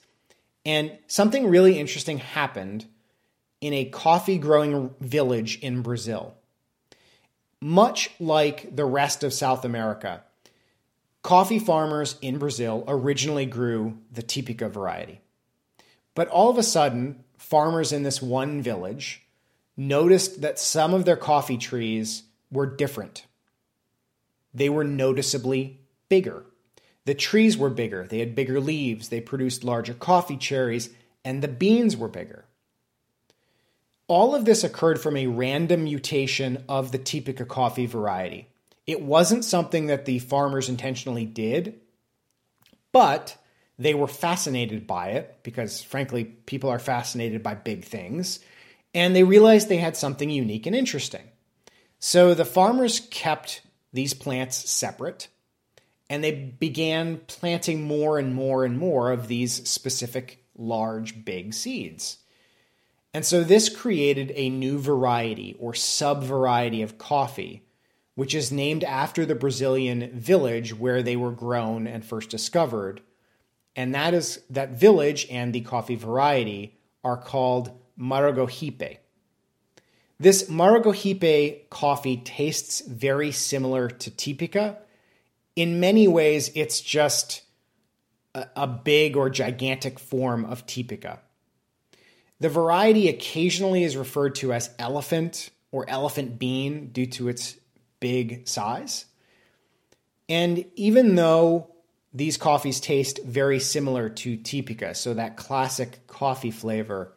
And 0.66 0.98
something 1.06 1.46
really 1.46 1.78
interesting 1.78 2.18
happened 2.18 2.88
in 3.62 3.72
a 3.72 3.86
coffee 3.86 4.40
growing 4.40 4.96
village 5.00 5.60
in 5.60 5.84
Brazil. 5.84 6.34
Much 7.62 8.10
like 8.20 8.76
the 8.76 8.86
rest 8.86 9.24
of 9.24 9.32
South 9.32 9.64
America, 9.64 10.24
coffee 11.24 11.60
farmers 11.60 12.18
in 12.22 12.38
Brazil 12.38 12.84
originally 12.88 13.46
grew 13.46 13.98
the 14.12 14.22
Typica 14.22 14.70
variety. 14.70 15.22
But 16.14 16.28
all 16.28 16.50
of 16.50 16.58
a 16.58 16.64
sudden, 16.64 17.24
farmers 17.38 17.92
in 17.92 18.04
this 18.04 18.22
one 18.22 18.62
village 18.62 19.24
noticed 19.76 20.42
that 20.42 20.60
some 20.60 20.94
of 20.94 21.06
their 21.06 21.16
coffee 21.16 21.58
trees 21.58 22.24
were 22.52 22.68
different. 22.68 23.26
They 24.54 24.70
were 24.70 24.84
noticeably 24.84 25.80
bigger. 26.10 26.46
The 27.06 27.16
trees 27.16 27.58
were 27.58 27.70
bigger, 27.70 28.06
they 28.08 28.20
had 28.20 28.36
bigger 28.36 28.62
leaves, 28.62 29.10
they 29.10 29.20
produced 29.20 29.64
larger 29.64 29.94
coffee 29.94 30.38
cherries, 30.38 30.90
and 31.26 31.42
the 31.42 31.48
beans 31.48 31.98
were 31.98 32.08
bigger. 32.08 32.46
All 34.08 34.36
of 34.36 34.46
this 34.46 34.64
occurred 34.64 35.02
from 35.02 35.18
a 35.18 35.28
random 35.28 35.86
mutation 35.86 36.64
of 36.70 36.92
the 36.92 37.00
Typica 37.00 37.48
coffee 37.48 37.88
variety. 37.88 38.48
It 38.86 39.02
wasn't 39.02 39.46
something 39.46 39.88
that 39.88 40.06
the 40.06 40.20
farmers 40.20 40.70
intentionally 40.70 41.26
did, 41.26 41.80
but 42.92 43.38
they 43.80 43.94
were 43.94 44.08
fascinated 44.08 44.86
by 44.86 45.10
it 45.12 45.40
because, 45.44 45.82
frankly, 45.82 46.26
people 46.26 46.70
are 46.70 46.80
fascinated 46.80 47.42
by 47.42 47.56
big 47.56 47.86
things, 47.86 48.40
and 48.94 49.16
they 49.16 49.24
realized 49.24 49.70
they 49.70 49.78
had 49.78 49.98
something 49.98 50.30
unique 50.30 50.66
and 50.66 50.76
interesting. 50.76 51.24
So 52.00 52.34
the 52.34 52.46
farmers 52.46 53.00
kept 53.00 53.62
these 53.94 54.14
plants 54.14 54.70
separate 54.70 55.30
and 56.10 56.24
they 56.24 56.32
began 56.32 57.18
planting 57.28 57.84
more 57.84 58.20
and 58.20 58.36
more 58.36 58.66
and 58.66 58.78
more 58.78 59.12
of 59.12 59.28
these 59.28 59.68
specific 59.70 60.46
large, 60.56 61.24
big 61.26 61.54
seeds. 61.54 62.18
And 63.14 63.26
so 63.26 63.44
this 63.44 63.70
created 63.70 64.32
a 64.36 64.50
new 64.50 64.80
variety 64.80 65.56
or 65.60 65.74
sub 65.74 66.24
variety 66.24 66.82
of 66.82 66.98
coffee, 66.98 67.64
which 68.16 68.36
is 68.36 68.52
named 68.52 68.84
after 68.84 69.26
the 69.26 69.36
Brazilian 69.36 70.12
village 70.18 70.78
where 70.78 71.02
they 71.02 71.16
were 71.16 71.32
grown 71.32 71.88
and 71.88 72.06
first 72.06 72.30
discovered. 72.30 73.02
And 73.76 73.96
that 73.96 74.14
is 74.14 74.42
that 74.50 74.72
village 74.72 75.28
and 75.30 75.54
the 75.54 75.62
coffee 75.62 75.96
variety 75.96 76.78
are 77.04 77.18
called 77.18 77.72
Maragogipe. 78.00 78.98
This 80.20 80.44
Maragogipe 80.44 81.70
coffee 81.70 82.18
tastes 82.18 82.82
very 82.82 83.32
similar 83.32 83.90
to 83.90 84.12
Typica, 84.12 84.78
in 85.56 85.80
many 85.80 86.08
ways, 86.08 86.52
it's 86.56 86.82
just 86.82 87.44
a, 88.34 88.48
a 88.56 88.68
big 88.68 89.16
or 89.16 89.30
gigantic 89.30 90.00
form 90.00 90.46
of 90.46 90.66
Typica. 90.66 91.20
The 92.40 92.50
variety 92.50 93.08
occasionally 93.08 93.84
is 93.84 93.96
referred 93.96 94.36
to 94.36 94.54
as 94.54 94.72
elephant 94.80 95.50
or 95.72 95.90
elephant 95.90 96.40
bean 96.40 96.88
due 96.92 97.06
to 97.08 97.30
its 97.30 97.56
big 98.04 98.46
size. 98.50 99.06
And 100.28 100.66
even 100.76 101.16
though 101.16 101.70
these 102.14 102.36
coffees 102.36 102.82
taste 102.82 103.24
very 103.24 103.62
similar 103.62 104.10
to 104.10 104.38
Typica, 104.38 104.94
so 104.94 105.14
that 105.14 105.38
classic 105.38 106.06
coffee 106.06 106.52
flavor, 106.52 107.14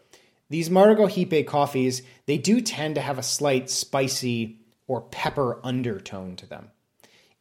these 0.49 0.69
Maragogipe 0.69 1.45
coffees, 1.49 2.03
they 2.27 2.39
do 2.39 2.61
tend 2.61 2.95
to 2.95 3.01
have 3.01 3.19
a 3.19 3.25
slight 3.25 3.69
spicy 3.69 4.61
or 4.87 5.01
pepper 5.01 5.59
undertone 5.65 6.37
to 6.37 6.47
them. 6.47 6.71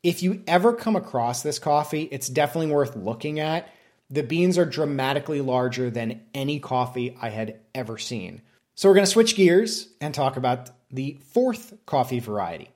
If 0.01 0.23
you 0.23 0.41
ever 0.47 0.73
come 0.73 0.95
across 0.95 1.43
this 1.43 1.59
coffee, 1.59 2.09
it's 2.11 2.27
definitely 2.27 2.71
worth 2.71 2.95
looking 2.95 3.39
at. 3.39 3.69
The 4.09 4.23
beans 4.23 4.57
are 4.57 4.65
dramatically 4.65 5.41
larger 5.41 5.91
than 5.91 6.21
any 6.33 6.59
coffee 6.59 7.15
I 7.21 7.29
had 7.29 7.59
ever 7.75 7.99
seen. 7.99 8.41
So 8.73 8.89
we're 8.89 8.95
going 8.95 9.05
to 9.05 9.11
switch 9.11 9.35
gears 9.35 9.87
and 10.01 10.15
talk 10.15 10.35
about 10.35 10.71
the 10.89 11.19
fourth 11.31 11.75
coffee 11.85 12.19
variety. 12.19 12.71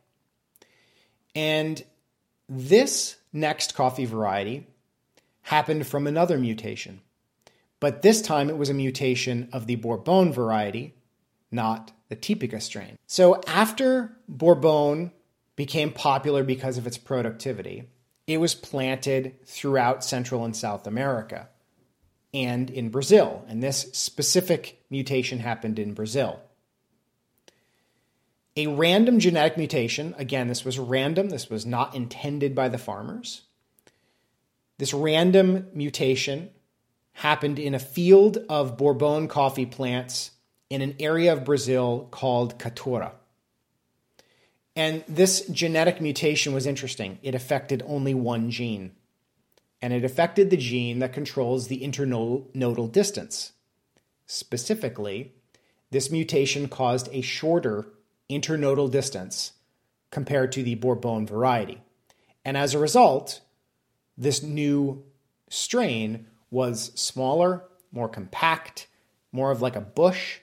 And 1.39 1.82
this 2.49 3.15
next 3.32 3.73
coffee 3.73 4.04
variety 4.04 4.67
happened 5.43 5.88
from 5.88 6.06
another 6.06 6.38
mutation. 6.38 6.99
But 7.80 8.02
this 8.02 8.21
time 8.21 8.49
it 8.49 8.58
was 8.58 8.69
a 8.69 8.73
mutation 8.73 9.47
of 9.54 9.65
the 9.65 9.75
Bourbon 9.75 10.34
variety, 10.34 10.95
not 11.49 11.93
the 12.10 12.17
Typica 12.17 12.62
strain. 12.62 12.97
So 13.08 13.41
after 13.47 14.17
Bourbon 14.28 15.12
became 15.60 15.91
popular 15.91 16.41
because 16.41 16.78
of 16.78 16.88
its 16.88 16.97
productivity. 16.97 17.84
It 18.28 18.38
was 18.39 18.56
planted 18.56 19.45
throughout 19.45 20.06
Central 20.06 20.45
and 20.45 20.56
South 20.56 20.88
America 20.88 21.49
and 22.34 22.69
in 22.69 22.88
Brazil, 22.88 23.43
and 23.45 23.62
this 23.62 23.89
specific 23.91 24.82
mutation 24.89 25.39
happened 25.39 25.78
in 25.78 25.93
Brazil. 25.93 26.39
A 28.60 28.67
random 28.67 29.19
genetic 29.19 29.56
mutation, 29.56 30.13
again, 30.17 30.50
this 30.50 30.65
was 30.65 30.78
random, 30.78 31.30
this 31.30 31.50
was 31.50 31.65
not 31.65 31.95
intended 31.95 32.54
by 32.54 32.67
the 32.67 32.78
farmers. 32.78 33.43
This 34.80 34.93
random 34.93 35.67
mutation 35.74 36.50
happened 37.13 37.58
in 37.58 37.74
a 37.74 37.80
field 37.80 38.38
of 38.50 38.78
Bourbon 38.78 39.30
coffee 39.30 39.65
plants 39.65 40.32
in 40.69 40.82
an 40.82 40.98
area 41.00 41.32
of 41.32 41.45
Brazil 41.45 42.10
called 42.12 42.60
Caturra. 42.60 43.13
And 44.76 45.06
this 45.08 45.48
genetic 45.48 46.02
mutation 46.02 46.54
was 46.54 46.67
interesting. 46.67 47.17
It 47.24 47.36
affected 47.36 47.82
only 47.88 48.13
one 48.13 48.52
gene, 48.52 48.91
and 49.82 49.93
it 49.93 50.04
affected 50.04 50.50
the 50.50 50.58
gene 50.58 51.00
that 51.00 51.13
controls 51.13 51.69
the 51.69 51.80
internodal 51.80 52.91
distance. 52.91 53.54
Specifically, 54.26 55.32
this 55.91 56.12
mutation 56.12 56.67
caused 56.67 57.08
a 57.13 57.22
shorter 57.22 57.88
internodal 58.30 58.92
distance 58.92 59.54
compared 60.12 60.52
to 60.52 60.63
the 60.63 60.76
Bourbon 60.76 61.26
variety. 61.26 61.82
And 62.46 62.56
as 62.58 62.74
a 62.74 62.80
result, 62.80 63.42
this 64.18 64.44
new 64.44 65.04
strain 65.50 66.28
was 66.52 66.92
smaller, 66.96 67.63
more 67.92 68.10
compact, 68.10 68.88
more 69.32 69.52
of 69.52 69.62
like 69.62 69.76
a 69.76 69.82
bush, 69.82 70.39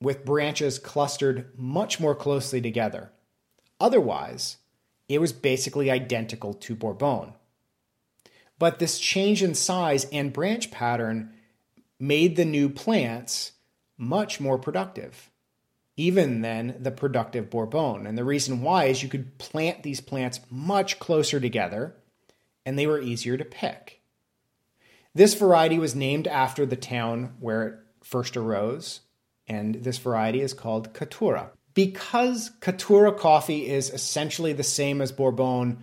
with 0.00 0.24
branches 0.24 0.78
clustered 0.78 1.50
much 1.56 1.98
more 1.98 2.14
closely 2.14 2.60
together. 2.60 3.10
Otherwise, 3.80 4.58
it 5.08 5.20
was 5.20 5.32
basically 5.32 5.90
identical 5.90 6.54
to 6.54 6.74
Bourbon. 6.74 7.34
But 8.58 8.78
this 8.78 8.98
change 8.98 9.42
in 9.42 9.54
size 9.54 10.06
and 10.12 10.32
branch 10.32 10.70
pattern 10.70 11.32
made 11.98 12.36
the 12.36 12.44
new 12.44 12.68
plants 12.68 13.52
much 13.96 14.40
more 14.40 14.58
productive, 14.58 15.30
even 15.96 16.42
than 16.42 16.76
the 16.80 16.90
productive 16.90 17.50
Bourbon. 17.50 18.06
And 18.06 18.18
the 18.18 18.24
reason 18.24 18.62
why 18.62 18.86
is 18.86 19.02
you 19.02 19.08
could 19.08 19.38
plant 19.38 19.82
these 19.82 20.00
plants 20.00 20.40
much 20.50 20.98
closer 20.98 21.38
together 21.38 21.94
and 22.66 22.78
they 22.78 22.86
were 22.86 23.00
easier 23.00 23.36
to 23.36 23.44
pick. 23.44 24.00
This 25.14 25.34
variety 25.34 25.78
was 25.78 25.94
named 25.94 26.26
after 26.26 26.66
the 26.66 26.76
town 26.76 27.34
where 27.38 27.66
it 27.68 27.74
first 28.02 28.36
arose, 28.36 29.00
and 29.46 29.76
this 29.76 29.98
variety 29.98 30.40
is 30.40 30.54
called 30.54 30.92
Caturra. 30.92 31.50
Because 31.74 32.50
Caturra 32.60 33.16
coffee 33.16 33.68
is 33.68 33.90
essentially 33.90 34.52
the 34.52 34.62
same 34.62 35.00
as 35.00 35.12
Bourbon, 35.12 35.78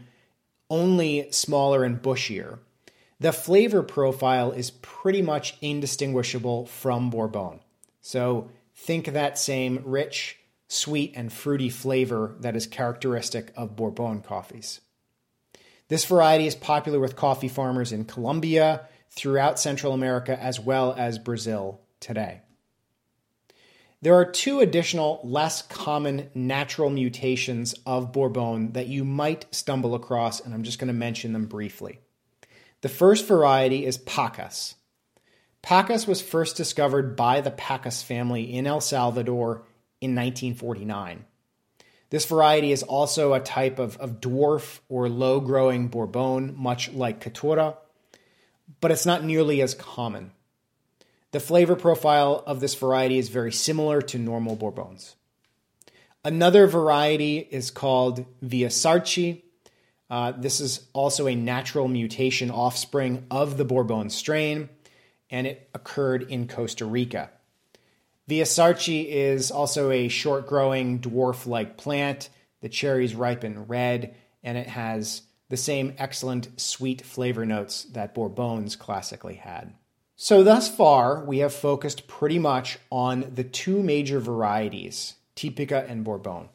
only 0.69 1.31
smaller 1.31 1.83
and 1.83 2.01
bushier, 2.01 2.59
the 3.19 3.31
flavor 3.31 3.83
profile 3.83 4.51
is 4.51 4.71
pretty 4.71 5.21
much 5.21 5.55
indistinguishable 5.61 6.65
from 6.65 7.09
Bourbon. 7.09 7.59
So 8.01 8.49
think 8.81 9.05
that 9.13 9.37
same 9.37 9.81
rich, 9.85 10.39
sweet, 10.67 11.13
and 11.15 11.31
fruity 11.31 11.69
flavor 11.69 12.35
that 12.39 12.55
is 12.55 12.65
characteristic 12.67 13.53
of 13.55 13.75
Bourbon 13.75 14.21
coffees. 14.21 14.81
This 15.87 16.05
variety 16.05 16.47
is 16.47 16.55
popular 16.55 16.99
with 16.99 17.15
coffee 17.15 17.47
farmers 17.47 17.91
in 17.91 18.05
Colombia, 18.05 18.87
throughout 19.11 19.59
Central 19.59 19.93
America, 19.93 20.41
as 20.41 20.59
well 20.59 20.95
as 20.97 21.19
Brazil 21.19 21.81
today. 21.99 22.41
There 24.01 24.15
are 24.15 24.25
two 24.25 24.61
additional, 24.61 25.19
less 25.23 25.61
common 25.61 26.29
natural 26.33 26.89
mutations 26.89 27.75
of 27.85 28.11
Bourbon 28.11 28.71
that 28.71 28.87
you 28.87 29.03
might 29.03 29.53
stumble 29.53 29.93
across, 29.93 30.39
and 30.39 30.53
I'm 30.53 30.63
just 30.63 30.79
going 30.79 30.87
to 30.87 30.93
mention 30.93 31.33
them 31.33 31.45
briefly. 31.45 31.99
The 32.81 32.89
first 32.89 33.27
variety 33.27 33.85
is 33.85 33.99
Pacas. 33.99 34.73
Pacas 35.63 36.07
was 36.07 36.21
first 36.21 36.57
discovered 36.57 37.15
by 37.15 37.41
the 37.41 37.51
Pacas 37.51 38.03
family 38.03 38.53
in 38.53 38.65
El 38.65 38.81
Salvador 38.81 39.63
in 39.99 40.15
1949. 40.15 41.25
This 42.09 42.25
variety 42.25 42.71
is 42.71 42.83
also 42.83 43.33
a 43.33 43.39
type 43.39 43.79
of, 43.79 43.95
of 43.97 44.19
dwarf 44.19 44.79
or 44.89 45.07
low 45.07 45.39
growing 45.39 45.87
Bourbon, 45.87 46.55
much 46.57 46.91
like 46.91 47.23
Caturra, 47.23 47.77
but 48.81 48.91
it's 48.91 49.05
not 49.05 49.23
nearly 49.23 49.61
as 49.61 49.73
common. 49.73 50.31
The 51.31 51.39
flavor 51.39 51.77
profile 51.77 52.43
of 52.45 52.59
this 52.59 52.75
variety 52.75 53.17
is 53.17 53.29
very 53.29 53.53
similar 53.53 54.01
to 54.01 54.17
normal 54.17 54.57
Bourbons. 54.57 55.15
Another 56.25 56.67
variety 56.67 57.37
is 57.37 57.71
called 57.71 58.25
Villa 58.41 58.69
Sarchi. 58.69 59.43
Uh, 60.09 60.33
this 60.33 60.59
is 60.59 60.85
also 60.91 61.27
a 61.27 61.35
natural 61.35 61.87
mutation 61.87 62.51
offspring 62.51 63.25
of 63.31 63.55
the 63.55 63.63
Bourbon 63.63 64.09
strain, 64.09 64.67
and 65.31 65.47
it 65.47 65.69
occurred 65.73 66.23
in 66.23 66.47
Costa 66.47 66.85
Rica. 66.85 67.31
The 68.27 68.37
Villa 68.37 68.45
Sarchi 68.45 69.07
is 69.07 69.49
also 69.49 69.89
a 69.89 70.07
short 70.07 70.47
growing 70.47 70.99
dwarf 70.99 71.47
like 71.47 71.77
plant. 71.77 72.29
The 72.61 72.69
cherries 72.69 73.15
ripen 73.15 73.65
red, 73.65 74.13
and 74.43 74.57
it 74.57 74.67
has 74.67 75.23
the 75.49 75.57
same 75.57 75.95
excellent 75.97 76.59
sweet 76.59 77.01
flavor 77.01 77.45
notes 77.45 77.85
that 77.85 78.13
Bourbons 78.13 78.75
classically 78.75 79.35
had. 79.35 79.73
So, 80.15 80.43
thus 80.43 80.69
far, 80.73 81.25
we 81.25 81.39
have 81.39 81.53
focused 81.53 82.07
pretty 82.07 82.37
much 82.37 82.77
on 82.91 83.31
the 83.33 83.43
two 83.43 83.81
major 83.81 84.19
varieties, 84.19 85.15
Typica 85.35 85.89
and 85.89 86.03
Bourbon. 86.03 86.49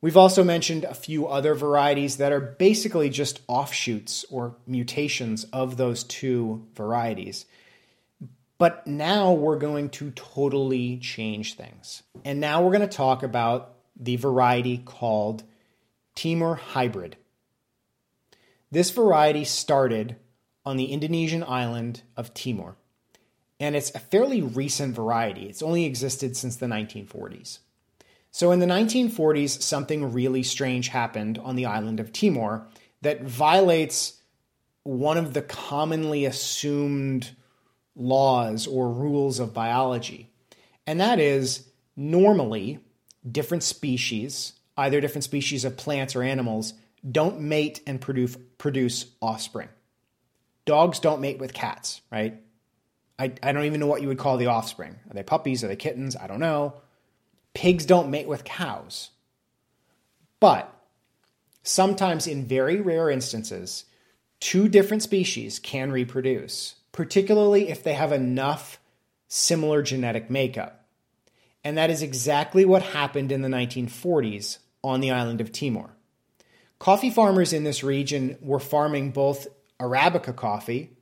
We've 0.00 0.16
also 0.16 0.42
mentioned 0.42 0.84
a 0.84 0.94
few 0.94 1.26
other 1.26 1.54
varieties 1.54 2.16
that 2.16 2.32
are 2.32 2.40
basically 2.40 3.10
just 3.10 3.42
offshoots 3.48 4.24
or 4.30 4.56
mutations 4.66 5.44
of 5.52 5.76
those 5.76 6.04
two 6.04 6.66
varieties. 6.74 7.44
But 8.58 8.86
now 8.86 9.32
we're 9.32 9.58
going 9.58 9.90
to 9.90 10.10
totally 10.12 10.98
change 10.98 11.54
things. 11.54 12.02
And 12.24 12.40
now 12.40 12.62
we're 12.62 12.72
going 12.72 12.88
to 12.88 12.96
talk 12.96 13.22
about 13.22 13.74
the 13.98 14.16
variety 14.16 14.78
called 14.78 15.42
Timor 16.14 16.54
Hybrid. 16.54 17.16
This 18.70 18.90
variety 18.90 19.44
started 19.44 20.16
on 20.64 20.76
the 20.76 20.86
Indonesian 20.86 21.44
island 21.44 22.02
of 22.16 22.34
Timor 22.34 22.76
and 23.58 23.74
it's 23.74 23.94
a 23.94 23.98
fairly 23.98 24.42
recent 24.42 24.94
variety. 24.94 25.48
It's 25.48 25.62
only 25.62 25.84
existed 25.84 26.36
since 26.36 26.56
the 26.56 26.66
1940s. 26.66 27.58
So, 28.30 28.50
in 28.50 28.58
the 28.58 28.66
1940s, 28.66 29.62
something 29.62 30.12
really 30.12 30.42
strange 30.42 30.88
happened 30.88 31.38
on 31.38 31.56
the 31.56 31.66
island 31.66 32.00
of 32.00 32.12
Timor 32.12 32.66
that 33.00 33.22
violates 33.22 34.20
one 34.82 35.16
of 35.16 35.32
the 35.32 35.42
commonly 35.42 36.26
assumed 36.26 37.30
laws 37.96 38.66
or 38.66 38.90
rules 38.90 39.40
of 39.40 39.54
biology. 39.54 40.30
And 40.86 41.00
that 41.00 41.18
is 41.18 41.66
normally 41.96 42.78
different 43.28 43.62
species, 43.62 44.52
either 44.76 45.00
different 45.00 45.24
species 45.24 45.64
of 45.64 45.76
plants 45.76 46.14
or 46.14 46.22
animals, 46.22 46.74
don't 47.10 47.40
mate 47.40 47.80
and 47.86 48.00
produce, 48.00 48.36
produce 48.58 49.06
offspring. 49.20 49.68
Dogs 50.64 50.98
don't 50.98 51.20
mate 51.20 51.38
with 51.38 51.54
cats, 51.54 52.00
right? 52.10 52.40
I, 53.18 53.32
I 53.42 53.52
don't 53.52 53.64
even 53.64 53.80
know 53.80 53.86
what 53.86 54.02
you 54.02 54.08
would 54.08 54.18
call 54.18 54.36
the 54.36 54.46
offspring. 54.46 54.96
Are 55.08 55.14
they 55.14 55.22
puppies? 55.22 55.64
Are 55.64 55.68
they 55.68 55.76
kittens? 55.76 56.16
I 56.16 56.26
don't 56.26 56.40
know. 56.40 56.74
Pigs 57.54 57.86
don't 57.86 58.10
mate 58.10 58.28
with 58.28 58.44
cows. 58.44 59.10
But 60.38 60.72
sometimes, 61.62 62.26
in 62.26 62.44
very 62.44 62.80
rare 62.80 63.08
instances, 63.08 63.84
two 64.40 64.68
different 64.68 65.02
species 65.02 65.58
can 65.58 65.90
reproduce, 65.90 66.75
particularly 66.96 67.68
if 67.68 67.84
they 67.84 67.92
have 67.92 68.10
enough 68.10 68.80
similar 69.28 69.82
genetic 69.82 70.30
makeup. 70.30 70.86
And 71.62 71.76
that 71.76 71.90
is 71.90 72.02
exactly 72.02 72.64
what 72.64 72.82
happened 72.82 73.30
in 73.30 73.42
the 73.42 73.48
1940s 73.48 74.58
on 74.82 75.00
the 75.00 75.10
island 75.10 75.40
of 75.40 75.52
Timor. 75.52 75.90
Coffee 76.78 77.10
farmers 77.10 77.52
in 77.52 77.64
this 77.64 77.84
region 77.84 78.38
were 78.40 78.58
farming 78.58 79.10
both 79.10 79.46
Arabica 79.78 80.34
coffee, 80.34 80.96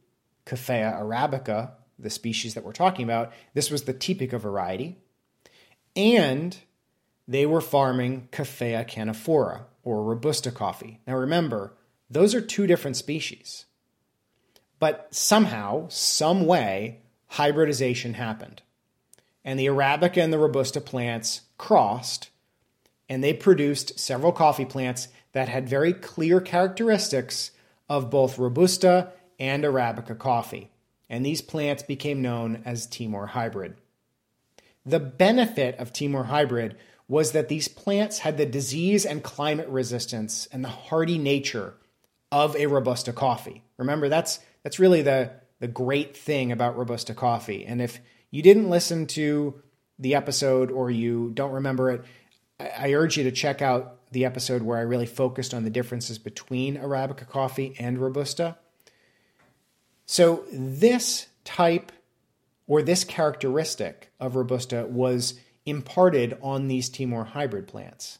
Coffea 0.45 1.01
arabica, 1.01 1.73
the 1.99 2.11
species 2.11 2.55
that 2.55 2.65
we're 2.65 2.73
talking 2.73 3.05
about, 3.05 3.33
this 3.55 3.71
was 3.71 3.85
the 3.85 3.95
Typica 3.95 4.39
variety. 4.39 4.99
And 5.95 6.57
they 7.29 7.47
were 7.47 7.61
farming 7.61 8.29
Coffea 8.33 8.87
canephora 8.87 9.67
or 9.85 10.03
Robusta 10.03 10.51
coffee. 10.51 11.01
Now 11.07 11.15
remember, 11.15 11.75
those 12.11 12.35
are 12.35 12.41
two 12.41 12.67
different 12.67 12.97
species. 12.97 13.67
But 14.79 15.09
somehow, 15.15 15.89
some 15.89 16.47
way, 16.47 17.01
hybridization 17.27 18.15
happened. 18.15 18.63
And 19.45 19.59
the 19.59 19.67
Arabica 19.67 20.23
and 20.23 20.33
the 20.33 20.39
Robusta 20.39 20.81
plants 20.81 21.43
crossed, 21.59 22.31
and 23.09 23.23
they 23.23 23.33
produced 23.33 23.99
several 23.99 24.33
coffee 24.33 24.65
plants 24.65 25.09
that 25.33 25.49
had 25.49 25.69
very 25.69 25.93
clear 25.93 26.41
characteristics 26.41 27.51
of 27.89 28.11
both 28.11 28.39
Robusta 28.39 29.13
and 29.39 29.65
Arabica 29.65 30.19
coffee 30.19 30.71
and 31.09 31.25
these 31.25 31.43
plants 31.43 31.83
became 31.83 32.23
known 32.23 32.63
as 32.65 32.87
Timor 32.87 33.27
hybrid. 33.27 33.77
The 34.87 35.01
benefit 35.01 35.79
of 35.79 35.93
Timor 35.93 36.25
hybrid 36.25 36.77
was 37.07 37.33
that 37.33 37.49
these 37.49 37.69
plants 37.69 38.19
had 38.19 38.37
the 38.37 38.47
disease 38.47 39.05
and 39.05 39.23
climate 39.23 39.69
resistance 39.69 40.49
and 40.51 40.65
the 40.65 40.69
hardy 40.69 41.19
nature 41.19 41.75
of 42.33 42.57
a 42.57 42.67
robusta 42.67 43.13
coffee. 43.13 43.63
Remember 43.77 44.09
that's 44.09 44.41
that's 44.65 44.81
really 44.81 45.03
the 45.03 45.31
the 45.61 45.69
great 45.69 46.17
thing 46.17 46.51
about 46.51 46.77
robusta 46.77 47.15
coffee. 47.15 47.65
And 47.65 47.81
if 47.81 48.01
you 48.33 48.43
didn't 48.43 48.69
listen 48.69 49.07
to 49.09 49.63
the 49.99 50.17
episode 50.17 50.73
or 50.73 50.91
you 50.91 51.31
don't 51.33 51.53
remember 51.53 51.91
it, 51.93 52.05
I, 52.59 52.89
I 52.89 52.93
urge 52.95 53.17
you 53.17 53.25
to 53.25 53.31
check 53.31 53.63
out 53.63 54.11
the 54.11 54.25
episode 54.25 54.63
where 54.63 54.77
I 54.77 54.83
really 54.83 55.07
focused 55.07 55.55
on 55.55 55.63
the 55.63 55.71
differences 55.71 56.19
between 56.19 56.77
arabica 56.77 57.29
coffee 57.29 57.77
and 57.79 57.99
robusta. 57.99 58.59
So, 60.07 60.45
this 60.53 61.29
type 61.45 61.93
or 62.67 62.83
this 62.83 63.05
characteristic 63.05 64.11
of 64.19 64.37
Robusta 64.37 64.87
was 64.89 65.39
imparted 65.67 66.37
on 66.43 66.69
these 66.69 66.89
Timor 66.89 67.25
hybrid 67.25 67.67
plants. 67.67 68.19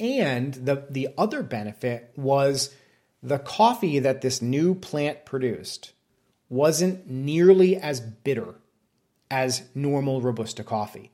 And 0.00 0.54
the, 0.54 0.86
the 0.90 1.08
other 1.16 1.42
benefit 1.42 2.12
was 2.16 2.74
the 3.24 3.38
coffee 3.38 3.98
that 4.00 4.20
this 4.20 4.42
new 4.42 4.74
plant 4.74 5.24
produced 5.24 5.92
wasn't 6.50 7.08
nearly 7.08 7.74
as 7.74 7.98
bitter 7.98 8.54
as 9.30 9.62
normal 9.74 10.20
Robusta 10.20 10.62
coffee. 10.62 11.10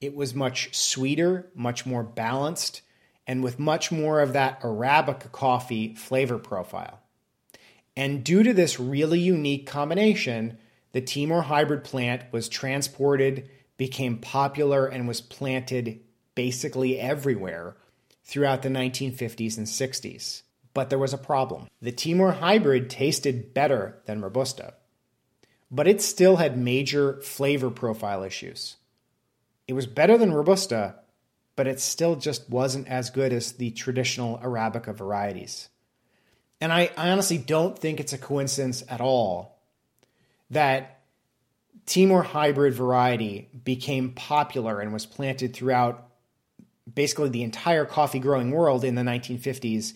It 0.00 0.16
was 0.16 0.34
much 0.34 0.76
sweeter, 0.76 1.46
much 1.54 1.86
more 1.86 2.02
balanced, 2.02 2.82
and 3.24 3.44
with 3.44 3.60
much 3.60 3.92
more 3.92 4.20
of 4.20 4.32
that 4.32 4.60
Arabica 4.62 5.30
coffee 5.30 5.94
flavor 5.94 6.38
profile. 6.38 6.98
And 7.96 8.24
due 8.24 8.42
to 8.42 8.52
this 8.52 8.80
really 8.80 9.20
unique 9.20 9.64
combination, 9.64 10.58
the 10.90 11.00
Timor 11.00 11.42
hybrid 11.42 11.84
plant 11.84 12.24
was 12.32 12.48
transported, 12.48 13.48
became 13.76 14.18
popular, 14.18 14.86
and 14.86 15.06
was 15.06 15.20
planted 15.20 16.00
basically 16.34 16.98
everywhere 16.98 17.76
throughout 18.24 18.62
the 18.62 18.68
1950s 18.68 19.56
and 19.56 19.68
60s. 19.68 20.42
But 20.74 20.90
there 20.90 20.98
was 20.98 21.14
a 21.14 21.18
problem. 21.18 21.68
The 21.80 21.92
Timor 21.92 22.32
hybrid 22.32 22.90
tasted 22.90 23.54
better 23.54 24.02
than 24.06 24.22
Robusta, 24.22 24.74
but 25.70 25.86
it 25.86 26.02
still 26.02 26.36
had 26.36 26.58
major 26.58 27.20
flavor 27.22 27.70
profile 27.70 28.22
issues. 28.22 28.76
It 29.66 29.72
was 29.72 29.86
better 29.86 30.18
than 30.18 30.34
Robusta, 30.34 30.96
but 31.56 31.66
it 31.66 31.80
still 31.80 32.16
just 32.16 32.50
wasn't 32.50 32.88
as 32.88 33.10
good 33.10 33.32
as 33.32 33.52
the 33.52 33.70
traditional 33.70 34.38
Arabica 34.38 34.94
varieties. 34.94 35.68
And 36.60 36.72
I, 36.72 36.90
I 36.96 37.10
honestly 37.10 37.38
don't 37.38 37.78
think 37.78 38.00
it's 38.00 38.12
a 38.12 38.18
coincidence 38.18 38.82
at 38.88 39.00
all 39.00 39.60
that 40.50 41.02
Timor 41.86 42.22
hybrid 42.22 42.74
variety 42.74 43.48
became 43.64 44.12
popular 44.12 44.80
and 44.80 44.92
was 44.92 45.06
planted 45.06 45.54
throughout 45.54 46.08
basically 46.92 47.28
the 47.28 47.42
entire 47.42 47.84
coffee 47.84 48.18
growing 48.18 48.50
world 48.50 48.84
in 48.84 48.94
the 48.94 49.02
1950s 49.02 49.94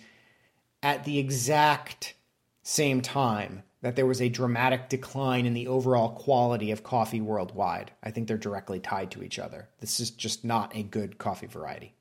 at 0.82 1.04
the 1.04 1.18
exact 1.18 2.14
same 2.62 3.00
time 3.00 3.62
that 3.80 3.96
there 3.96 4.06
was 4.06 4.20
a 4.20 4.28
dramatic 4.28 4.88
decline 4.88 5.46
in 5.46 5.54
the 5.54 5.68
overall 5.68 6.10
quality 6.10 6.72
of 6.72 6.82
coffee 6.82 7.20
worldwide. 7.20 7.92
I 8.02 8.10
think 8.10 8.26
they're 8.26 8.36
directly 8.36 8.80
tied 8.80 9.12
to 9.12 9.22
each 9.22 9.38
other. 9.38 9.68
This 9.80 10.00
is 10.00 10.10
just 10.10 10.44
not 10.44 10.74
a 10.74 10.82
good 10.82 11.18
coffee 11.18 11.46
variety. 11.46 11.94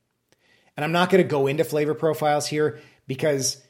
And 0.76 0.84
I'm 0.84 0.92
not 0.92 1.10
going 1.10 1.24
to 1.24 1.30
go 1.30 1.48
into 1.48 1.64
flavor 1.64 1.94
profiles 1.94 2.48
here 2.48 2.80
because 3.08 3.62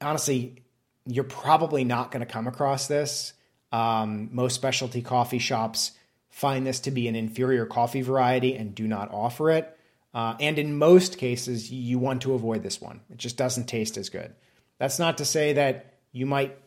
honestly, 0.00 0.62
you're 1.06 1.24
probably 1.24 1.84
not 1.84 2.10
going 2.10 2.24
to 2.24 2.30
come 2.30 2.46
across 2.46 2.86
this. 2.86 3.32
Um, 3.72 4.28
most 4.32 4.54
specialty 4.54 5.02
coffee 5.02 5.38
shops 5.38 5.92
find 6.28 6.66
this 6.66 6.80
to 6.80 6.90
be 6.90 7.08
an 7.08 7.16
inferior 7.16 7.66
coffee 7.66 8.02
variety 8.02 8.54
and 8.54 8.74
do 8.74 8.86
not 8.86 9.10
offer 9.10 9.50
it. 9.50 9.78
Uh, 10.14 10.34
and 10.40 10.58
in 10.58 10.76
most 10.76 11.18
cases, 11.18 11.70
you 11.70 11.98
want 11.98 12.22
to 12.22 12.34
avoid 12.34 12.62
this 12.62 12.80
one. 12.80 13.00
It 13.10 13.16
just 13.16 13.36
doesn't 13.36 13.64
taste 13.64 13.96
as 13.96 14.10
good. 14.10 14.34
That's 14.78 14.98
not 14.98 15.18
to 15.18 15.24
say 15.24 15.54
that 15.54 15.94
you 16.12 16.26
might 16.26 16.58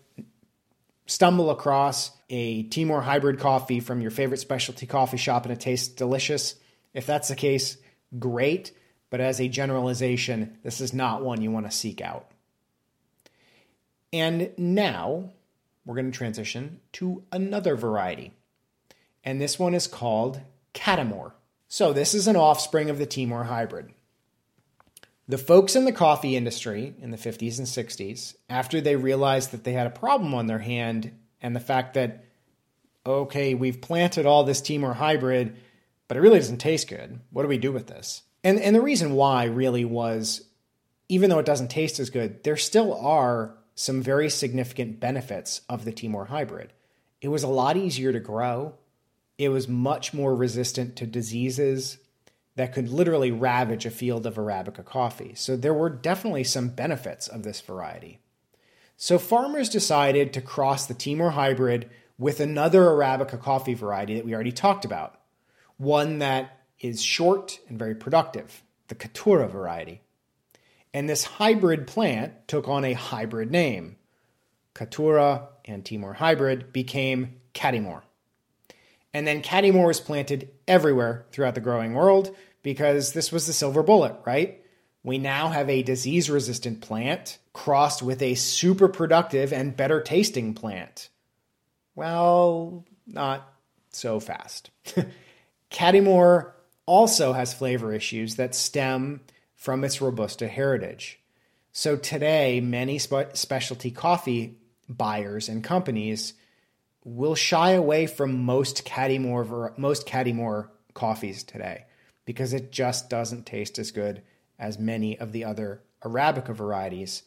stumble 1.06 1.52
across 1.52 2.12
a 2.30 2.64
Timor 2.64 3.02
hybrid 3.02 3.40
coffee 3.40 3.80
from 3.80 4.02
your 4.02 4.12
favorite 4.12 4.40
specialty 4.40 4.88
coffee 4.88 5.18
shop 5.18 5.44
and 5.44 5.54
it 5.54 5.60
tastes 5.60 5.88
delicious. 5.88 6.56
If 6.94 7.06
that's 7.06 7.28
the 7.28 7.36
case, 7.36 7.78
great. 8.18 8.72
But 9.12 9.22
as 9.22 9.40
a 9.40 9.48
generalization, 9.48 10.58
this 10.64 10.82
is 10.82 10.94
not 10.94 11.24
one 11.24 11.42
you 11.42 11.52
want 11.52 11.70
to 11.70 11.72
seek 11.72 12.02
out. 12.02 12.32
And 14.12 14.52
now 14.58 15.32
we're 15.86 15.96
going 15.96 16.12
to 16.12 16.18
transition 16.18 16.80
to 16.94 17.24
another 17.32 17.76
variety. 17.76 18.34
And 19.24 19.40
this 19.40 19.60
one 19.60 19.74
is 19.74 19.88
called 19.88 20.42
Catimor. 20.74 21.34
So 21.68 21.94
this 21.94 22.14
is 22.14 22.28
an 22.28 22.36
offspring 22.36 22.90
of 22.90 22.98
the 22.98 23.06
Timor 23.06 23.46
hybrid. 23.46 23.92
The 25.28 25.38
folks 25.38 25.76
in 25.76 25.86
the 25.86 25.92
coffee 25.92 26.36
industry 26.36 26.94
in 27.02 27.12
the 27.12 27.18
50s 27.18 27.58
and 27.58 27.68
60s, 27.68 28.36
after 28.50 28.80
they 28.80 28.96
realized 28.96 29.52
that 29.52 29.64
they 29.64 29.74
had 29.74 29.88
a 29.88 29.92
problem 29.92 30.34
on 30.36 30.46
their 30.46 30.60
hand 30.60 31.12
and 31.42 31.56
the 31.56 31.60
fact 31.60 31.96
that, 31.96 32.26
okay, 33.06 33.56
we've 33.56 33.82
planted 33.82 34.26
all 34.26 34.44
this 34.44 34.62
Timor 34.62 34.94
hybrid, 34.94 35.56
but 36.08 36.18
it 36.18 36.22
really 36.22 36.40
doesn't 36.40 36.58
taste 36.58 36.88
good. 36.88 37.20
What 37.32 37.42
do 37.42 37.48
we 37.48 37.58
do 37.58 37.72
with 37.72 37.88
this? 37.88 38.22
And, 38.44 38.60
and 38.60 38.76
the 38.76 38.82
reason 38.82 39.16
why 39.16 39.46
really 39.46 39.86
was 39.86 40.46
even 41.10 41.30
though 41.30 41.40
it 41.40 41.46
doesn't 41.46 41.70
taste 41.70 42.00
as 42.00 42.10
good, 42.10 42.44
there 42.44 42.58
still 42.58 42.94
are 42.94 43.56
some 43.76 44.02
very 44.02 44.30
significant 44.30 45.00
benefits 45.00 45.62
of 45.70 45.86
the 45.86 45.92
Timor 45.92 46.26
hybrid. 46.26 46.74
It 47.22 47.28
was 47.28 47.44
a 47.44 47.48
lot 47.48 47.78
easier 47.78 48.12
to 48.12 48.20
grow. 48.20 48.76
It 49.38 49.50
was 49.50 49.68
much 49.68 50.14
more 50.14 50.36
resistant 50.36 50.96
to 50.98 51.06
diseases 51.06 51.98
that 52.56 52.74
could 52.74 52.90
literally 52.90 53.32
ravage 53.32 53.86
a 53.86 53.92
field 53.92 54.26
of 54.26 54.36
Arabica 54.36 54.86
coffee. 54.86 55.34
So 55.36 55.58
there 55.58 55.74
were 55.74 55.90
definitely 55.90 56.46
some 56.46 56.70
benefits 56.70 57.28
of 57.28 57.44
this 57.44 57.60
variety. 57.60 58.20
So 58.98 59.20
farmers 59.20 59.70
decided 59.70 60.32
to 60.34 60.42
cross 60.42 60.86
the 60.86 60.94
Timor 60.94 61.32
hybrid 61.32 61.90
with 62.18 62.40
another 62.40 62.84
Arabica 62.84 63.40
coffee 63.42 63.74
variety 63.74 64.16
that 64.16 64.26
we 64.26 64.34
already 64.34 64.54
talked 64.54 64.86
about, 64.86 65.20
one 65.78 66.20
that 66.20 66.62
is 66.80 67.02
short 67.02 67.60
and 67.68 67.78
very 67.78 67.96
productive, 67.96 68.64
the 68.88 68.96
Caturra 68.96 69.50
variety. 69.50 70.02
And 70.94 71.10
this 71.10 71.26
hybrid 71.26 71.88
plant 71.88 72.48
took 72.48 72.70
on 72.70 72.86
a 72.86 72.94
hybrid 72.94 73.52
name. 73.52 73.98
Caturra 74.74 75.48
and 75.66 75.86
Timor 75.86 76.14
hybrid 76.14 76.72
became 76.72 77.42
Catimor. 77.54 78.04
And 79.16 79.26
then 79.26 79.42
Catimor 79.42 79.88
was 79.88 80.02
planted 80.02 80.50
everywhere 80.68 81.26
throughout 81.32 81.56
the 81.56 81.62
growing 81.62 81.94
world 81.94 82.36
because 82.64 83.14
this 83.14 83.32
was 83.32 83.48
the 83.48 83.54
silver 83.54 83.82
bullet, 83.82 84.14
right? 84.26 84.62
We 85.04 85.20
now 85.20 85.48
have 85.48 85.70
a 85.70 85.84
disease 85.84 86.30
resistant 86.30 86.82
plant 86.82 87.38
crossed 87.54 88.04
with 88.04 88.22
a 88.22 88.36
super 88.36 88.90
productive 88.90 89.54
and 89.54 89.74
better 89.74 90.02
tasting 90.02 90.54
plant. 90.54 91.08
Well, 91.96 92.84
not 93.08 93.50
so 93.90 94.20
fast. 94.20 94.70
Catimor 95.72 96.52
also 96.86 97.32
has 97.32 97.54
flavor 97.54 97.94
issues 97.94 98.36
that 98.36 98.54
stem 98.54 99.22
from 99.56 99.86
its 99.86 100.02
Robusta 100.02 100.50
heritage. 100.50 101.22
So 101.72 101.96
today, 101.96 102.60
many 102.60 103.00
spe- 103.00 103.34
specialty 103.34 103.92
coffee 103.92 104.58
buyers 104.90 105.48
and 105.48 105.64
companies 105.64 106.34
will 107.06 107.36
shy 107.36 107.72
away 107.72 108.08
from 108.08 108.44
most 108.44 108.84
Catimor 108.84 109.78
most 109.78 110.06
Catimor 110.08 110.70
coffees 110.94 111.44
today 111.44 111.86
because 112.26 112.52
it 112.52 112.72
just 112.72 113.10
doesn't 113.10 113.46
taste 113.46 113.80
as 113.80 113.92
good 113.92 114.24
as 114.58 114.80
many 114.80 115.18
of 115.18 115.32
the 115.32 115.46
other 115.46 115.82
Arabica 116.04 116.54
varieties 116.54 117.24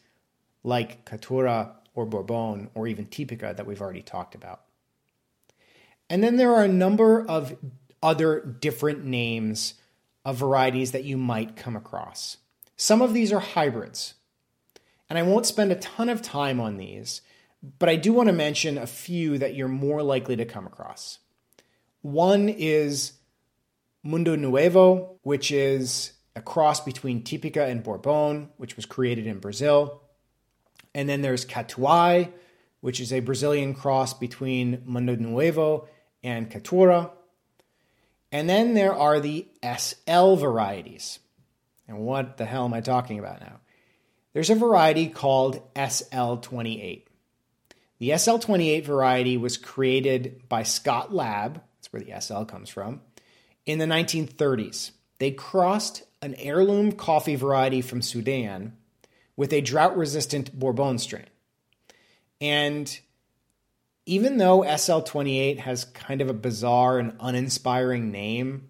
like 0.65 1.05
Caturra 1.05 1.73
or 1.95 2.05
Bourbon 2.05 2.71
or 2.75 2.87
even 2.87 3.07
Typica 3.07 3.57
that 3.57 3.67
we've 3.67 3.81
already 3.81 4.03
talked 4.03 4.35
about. 4.35 4.63
And 6.11 6.23
then 6.25 6.37
there 6.37 6.55
are 6.55 6.65
a 6.65 6.69
number 6.69 7.25
of 7.27 7.57
other 8.03 8.41
different 8.41 9.05
names 9.05 9.75
of 10.25 10.37
varieties 10.37 10.93
that 10.93 11.05
you 11.05 11.17
might 11.17 11.57
come 11.57 11.77
across. 11.77 12.39
Some 12.77 13.03
of 13.03 13.13
these 13.13 13.33
are 13.33 13.41
hybrids. 13.41 14.15
And 15.09 15.19
I 15.19 15.23
won't 15.23 15.47
spend 15.47 15.73
a 15.73 15.77
ton 15.77 16.09
of 16.09 16.23
time 16.23 16.61
on 16.61 16.77
these 16.77 17.23
but 17.79 17.89
I 17.89 17.97
do 17.97 18.13
want 18.13 18.29
to 18.29 18.33
mention 18.33 18.79
a 18.79 18.87
few 18.87 19.39
that 19.39 19.55
you're 19.55 19.69
more 19.69 20.03
likely 20.03 20.37
to 20.37 20.45
come 20.45 20.67
across. 20.67 21.19
One 22.03 22.49
is 22.49 23.13
Mundo 24.03 24.37
Nuevo, 24.37 25.19
which 25.23 25.51
is 25.51 26.13
a 26.37 26.41
cross 26.41 26.81
between 26.81 27.25
Typica 27.25 27.69
and 27.69 27.83
Bourbon, 27.83 28.51
which 28.57 28.77
was 28.77 28.87
created 28.87 29.27
in 29.27 29.41
Brazil. 29.41 30.03
And 30.95 31.09
then 31.09 31.21
there's 31.21 31.45
Catuai, 31.45 32.33
which 32.81 33.01
is 33.01 33.13
a 33.13 33.21
Brazilian 33.21 33.75
cross 33.75 34.15
between 34.15 34.83
Mundo 34.85 35.17
Nuevo 35.17 35.89
and 36.23 36.51
Caturra. 36.51 37.11
And 38.31 38.49
then 38.49 38.75
there 38.75 38.95
are 38.95 39.19
the 39.19 39.49
SL 39.63 40.35
varieties. 40.35 41.19
And 41.89 41.99
what 41.99 42.37
the 42.37 42.45
hell 42.45 42.67
am 42.67 42.75
I 42.75 42.83
talking 42.83 43.19
about 43.19 43.41
now? 43.41 43.61
There's 44.33 44.51
a 44.51 44.55
variety 44.55 45.09
called 45.09 45.75
SL28. 45.75 47.08
The 47.99 48.11
SL28 48.11 48.85
variety 48.85 49.37
was 49.37 49.57
created 49.57 50.49
by 50.49 50.63
Scott 50.63 51.13
Lab, 51.13 51.61
that's 51.77 51.93
where 51.93 52.03
the 52.03 52.21
SL 52.21 52.45
comes 52.45 52.69
from, 52.69 53.01
in 53.67 53.79
the 53.79 53.87
1930s. 53.87 54.93
They 55.19 55.33
crossed 55.33 56.05
an 56.23 56.35
heirloom 56.37 56.93
coffee 56.93 57.35
variety 57.35 57.81
from 57.81 58.03
Sudan 58.03 58.77
with 59.37 59.53
a 59.53 59.61
drought 59.61 59.97
resistant 59.97 60.57
Bourbon 60.57 60.99
strain. 60.99 61.27
And 62.41 62.99
even 64.07 64.37
though 64.39 64.61
SL28 64.63 65.59
has 65.59 65.85
kind 65.85 66.21
of 66.21 66.29
a 66.29 66.35
bizarre 66.35 66.99
and 66.99 67.17
uninspiring 67.21 68.11
name, 68.11 68.69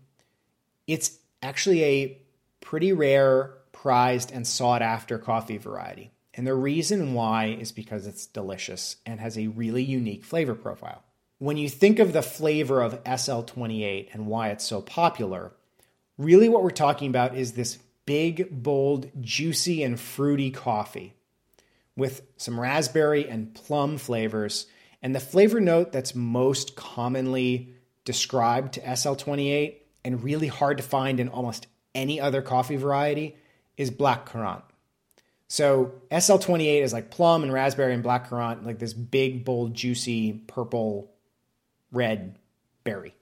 it's 0.86 1.18
actually 1.42 1.84
a 1.84 2.18
pretty 2.60 2.92
rare, 2.92 3.54
prized, 3.72 4.32
and 4.32 4.46
sought 4.46 4.82
after 4.82 5.18
coffee 5.18 5.58
variety. 5.58 6.10
And 6.38 6.46
the 6.46 6.54
reason 6.54 7.14
why 7.14 7.46
is 7.46 7.72
because 7.72 8.06
it's 8.06 8.26
delicious 8.26 8.98
and 9.04 9.18
has 9.18 9.36
a 9.36 9.48
really 9.48 9.82
unique 9.82 10.24
flavor 10.24 10.54
profile. 10.54 11.02
When 11.38 11.56
you 11.56 11.68
think 11.68 11.98
of 11.98 12.12
the 12.12 12.22
flavor 12.22 12.80
of 12.80 13.02
SL28 13.02 14.14
and 14.14 14.28
why 14.28 14.50
it's 14.50 14.64
so 14.64 14.80
popular, 14.80 15.50
really 16.16 16.48
what 16.48 16.62
we're 16.62 16.70
talking 16.70 17.08
about 17.10 17.36
is 17.36 17.52
this 17.52 17.78
big, 18.06 18.62
bold, 18.62 19.10
juicy, 19.20 19.82
and 19.82 19.98
fruity 19.98 20.52
coffee 20.52 21.12
with 21.96 22.22
some 22.36 22.60
raspberry 22.60 23.28
and 23.28 23.52
plum 23.52 23.98
flavors. 23.98 24.68
And 25.02 25.16
the 25.16 25.20
flavor 25.20 25.58
note 25.58 25.90
that's 25.90 26.14
most 26.14 26.76
commonly 26.76 27.74
described 28.04 28.74
to 28.74 28.80
SL28 28.80 29.74
and 30.04 30.22
really 30.22 30.46
hard 30.46 30.76
to 30.76 30.84
find 30.84 31.18
in 31.18 31.30
almost 31.30 31.66
any 31.96 32.20
other 32.20 32.42
coffee 32.42 32.76
variety 32.76 33.36
is 33.76 33.90
black 33.90 34.24
currant. 34.24 34.62
So 35.48 35.92
SL28 36.10 36.82
is 36.82 36.92
like 36.92 37.10
plum 37.10 37.42
and 37.42 37.52
raspberry 37.52 37.94
and 37.94 38.02
black 38.02 38.28
currant, 38.28 38.66
like 38.66 38.78
this 38.78 38.92
big, 38.92 39.44
bold, 39.46 39.74
juicy 39.74 40.34
purple, 40.46 41.10
red 41.90 42.38
berry. 42.84 43.14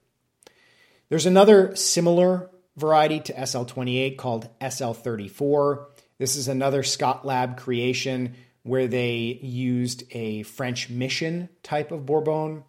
There's 1.08 1.26
another 1.26 1.76
similar 1.76 2.50
variety 2.76 3.20
to 3.20 3.32
SL28 3.32 4.16
called 4.18 4.48
SL34. 4.60 5.86
This 6.18 6.34
is 6.34 6.48
another 6.48 6.82
Scott 6.82 7.24
Lab 7.24 7.56
creation 7.56 8.34
where 8.64 8.88
they 8.88 9.38
used 9.40 10.02
a 10.10 10.42
French 10.42 10.90
mission 10.90 11.48
type 11.62 11.92
of 11.92 12.06
Bourbon. 12.06 12.64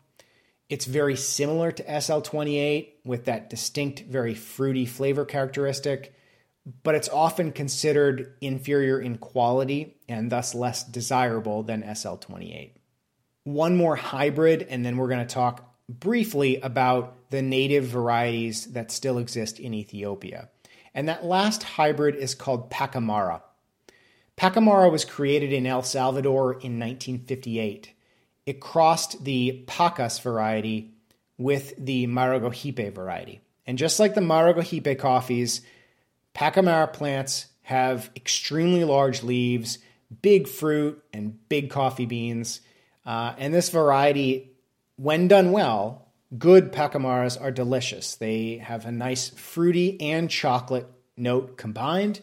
It's 0.70 0.86
very 0.86 1.16
similar 1.16 1.72
to 1.72 1.84
SL28 1.84 2.90
with 3.06 3.26
that 3.26 3.50
distinct, 3.50 4.02
very 4.02 4.36
fruity 4.36 4.86
flavor 4.86 5.26
characteristic 5.26 6.14
but 6.84 6.96
it's 6.96 7.10
often 7.10 7.52
considered 7.52 8.34
inferior 8.42 9.00
in 9.00 9.18
quality 9.18 9.98
and 10.10 10.30
thus 10.30 10.54
less 10.54 10.84
desirable 10.84 11.64
than 11.64 11.84
SL28. 11.84 12.72
One 13.46 13.78
more 13.78 13.96
hybrid, 13.96 14.68
and 14.70 14.86
then 14.86 14.98
we're 14.98 15.08
going 15.08 15.26
to 15.26 15.34
talk 15.34 15.74
briefly 15.88 16.58
about 16.58 17.30
the 17.30 17.42
native 17.42 17.86
varieties 17.86 18.66
that 18.74 18.92
still 18.92 19.18
exist 19.18 19.60
in 19.60 19.74
Ethiopia. 19.74 20.50
And 20.94 21.08
that 21.08 21.24
last 21.24 21.64
hybrid 21.64 22.16
is 22.16 22.36
called 22.36 22.70
Pacamara. 22.70 23.42
Pacamara 24.36 24.92
was 24.92 25.06
created 25.06 25.54
in 25.54 25.66
El 25.66 25.84
Salvador 25.84 26.52
in 26.52 26.80
1958. 26.80 27.94
It 28.46 28.60
crossed 28.60 29.24
the 29.24 29.64
Pacas 29.68 30.22
variety 30.22 30.94
with 31.38 31.74
the 31.78 32.08
Maragogipe 32.08 32.94
variety. 32.94 33.42
And 33.66 33.78
just 33.78 34.00
like 34.00 34.16
the 34.16 34.22
Maragogipe 34.22 35.00
coffees, 35.00 35.62
Pacamara 36.38 36.94
plants 36.94 37.48
have 37.64 38.12
extremely 38.16 38.84
large 38.84 39.24
leaves, 39.24 39.80
big 40.22 40.48
fruit, 40.48 41.04
and 41.12 41.38
big 41.50 41.72
coffee 41.72 42.06
beans. 42.06 42.62
Uh, 43.06 43.34
and 43.40 43.54
this 43.54 43.70
variety, 43.70 44.52
when 44.98 45.28
done 45.28 45.52
well, 45.52 46.08
good 46.38 46.72
Pacamaras 46.72 47.42
are 47.42 47.52
delicious. 47.52 48.16
They 48.16 48.58
have 48.58 48.86
a 48.86 48.92
nice 48.92 49.30
fruity 49.30 50.00
and 50.00 50.30
chocolate 50.30 50.88
note 51.18 51.58
combined, 51.58 52.22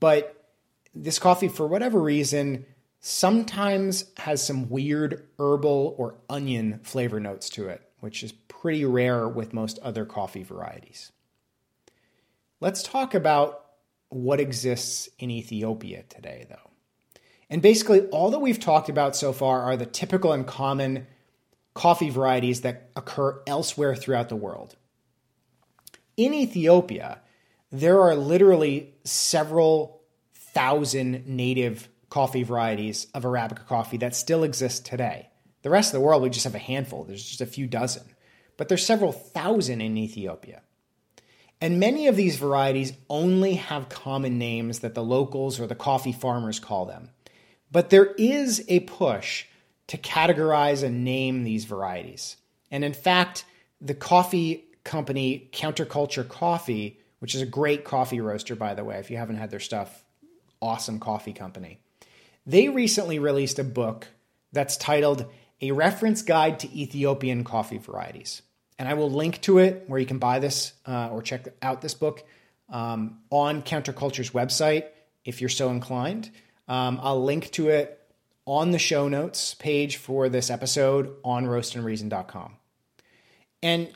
but 0.00 0.50
this 0.94 1.18
coffee, 1.18 1.48
for 1.48 1.66
whatever 1.66 2.00
reason, 2.00 2.64
sometimes 3.00 4.06
has 4.16 4.44
some 4.44 4.70
weird 4.70 5.28
herbal 5.38 5.94
or 5.98 6.14
onion 6.30 6.80
flavor 6.82 7.20
notes 7.20 7.50
to 7.50 7.68
it, 7.68 7.82
which 8.00 8.22
is 8.22 8.32
pretty 8.32 8.86
rare 8.86 9.28
with 9.28 9.52
most 9.52 9.78
other 9.80 10.06
coffee 10.06 10.42
varieties. 10.42 11.12
Let's 12.60 12.82
talk 12.82 13.14
about 13.14 13.64
what 14.08 14.40
exists 14.40 15.08
in 15.18 15.30
Ethiopia 15.30 16.02
today, 16.08 16.46
though. 16.48 16.70
And 17.50 17.62
basically, 17.62 18.02
all 18.08 18.30
that 18.30 18.40
we've 18.40 18.58
talked 18.58 18.88
about 18.88 19.14
so 19.14 19.32
far 19.32 19.62
are 19.62 19.76
the 19.76 19.86
typical 19.86 20.32
and 20.32 20.46
common 20.46 21.06
coffee 21.74 22.10
varieties 22.10 22.62
that 22.62 22.90
occur 22.96 23.40
elsewhere 23.46 23.94
throughout 23.94 24.28
the 24.28 24.36
world. 24.36 24.76
In 26.16 26.34
Ethiopia, 26.34 27.20
there 27.70 28.02
are 28.02 28.16
literally 28.16 28.94
several 29.04 30.02
thousand 30.34 31.26
native 31.28 31.88
coffee 32.10 32.42
varieties 32.42 33.06
of 33.14 33.22
Arabica 33.22 33.64
coffee 33.66 33.98
that 33.98 34.16
still 34.16 34.42
exist 34.42 34.84
today. 34.84 35.28
The 35.62 35.70
rest 35.70 35.94
of 35.94 36.00
the 36.00 36.04
world, 36.04 36.22
we 36.22 36.30
just 36.30 36.44
have 36.44 36.54
a 36.54 36.58
handful. 36.58 37.04
There's 37.04 37.24
just 37.24 37.40
a 37.40 37.46
few 37.46 37.66
dozen. 37.66 38.02
But 38.56 38.68
there's 38.68 38.84
several 38.84 39.12
thousand 39.12 39.80
in 39.80 39.96
Ethiopia. 39.96 40.62
And 41.60 41.80
many 41.80 42.06
of 42.06 42.16
these 42.16 42.36
varieties 42.36 42.92
only 43.10 43.54
have 43.54 43.88
common 43.88 44.38
names 44.38 44.80
that 44.80 44.94
the 44.94 45.02
locals 45.02 45.58
or 45.58 45.66
the 45.66 45.74
coffee 45.74 46.12
farmers 46.12 46.60
call 46.60 46.86
them. 46.86 47.10
But 47.70 47.90
there 47.90 48.14
is 48.16 48.64
a 48.68 48.80
push 48.80 49.44
to 49.88 49.98
categorize 49.98 50.82
and 50.82 51.04
name 51.04 51.42
these 51.42 51.64
varieties. 51.64 52.36
And 52.70 52.84
in 52.84 52.92
fact, 52.92 53.44
the 53.80 53.94
coffee 53.94 54.64
company 54.84 55.48
Counterculture 55.52 56.26
Coffee, 56.26 57.00
which 57.18 57.34
is 57.34 57.42
a 57.42 57.46
great 57.46 57.84
coffee 57.84 58.20
roaster, 58.20 58.54
by 58.54 58.74
the 58.74 58.84
way, 58.84 58.98
if 58.98 59.10
you 59.10 59.16
haven't 59.16 59.36
had 59.36 59.50
their 59.50 59.60
stuff, 59.60 60.04
awesome 60.62 61.00
coffee 61.00 61.32
company. 61.32 61.80
They 62.46 62.68
recently 62.68 63.18
released 63.18 63.58
a 63.58 63.64
book 63.64 64.08
that's 64.52 64.76
titled 64.76 65.26
A 65.60 65.72
Reference 65.72 66.22
Guide 66.22 66.60
to 66.60 66.78
Ethiopian 66.78 67.44
Coffee 67.44 67.78
Varieties 67.78 68.42
and 68.78 68.88
I 68.88 68.94
will 68.94 69.10
link 69.10 69.40
to 69.42 69.58
it 69.58 69.84
where 69.86 69.98
you 69.98 70.06
can 70.06 70.18
buy 70.18 70.38
this 70.38 70.72
uh, 70.86 71.08
or 71.10 71.22
check 71.22 71.48
out 71.62 71.80
this 71.82 71.94
book 71.94 72.24
um, 72.68 73.18
on 73.30 73.62
Counterculture's 73.62 74.30
website 74.30 74.84
if 75.24 75.40
you're 75.40 75.50
so 75.50 75.70
inclined. 75.70 76.30
Um, 76.68 76.98
I'll 77.02 77.22
link 77.22 77.50
to 77.52 77.68
it 77.68 78.00
on 78.44 78.70
the 78.70 78.78
show 78.78 79.08
notes 79.08 79.54
page 79.54 79.96
for 79.96 80.28
this 80.28 80.50
episode 80.50 81.14
on 81.24 81.46
roastandreason.com. 81.46 82.56
And 83.62 83.90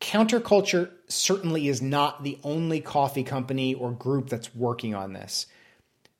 Counterculture 0.00 0.90
certainly 1.08 1.68
is 1.68 1.82
not 1.82 2.22
the 2.22 2.38
only 2.44 2.80
coffee 2.80 3.24
company 3.24 3.74
or 3.74 3.90
group 3.90 4.28
that's 4.28 4.54
working 4.54 4.94
on 4.94 5.12
this. 5.12 5.46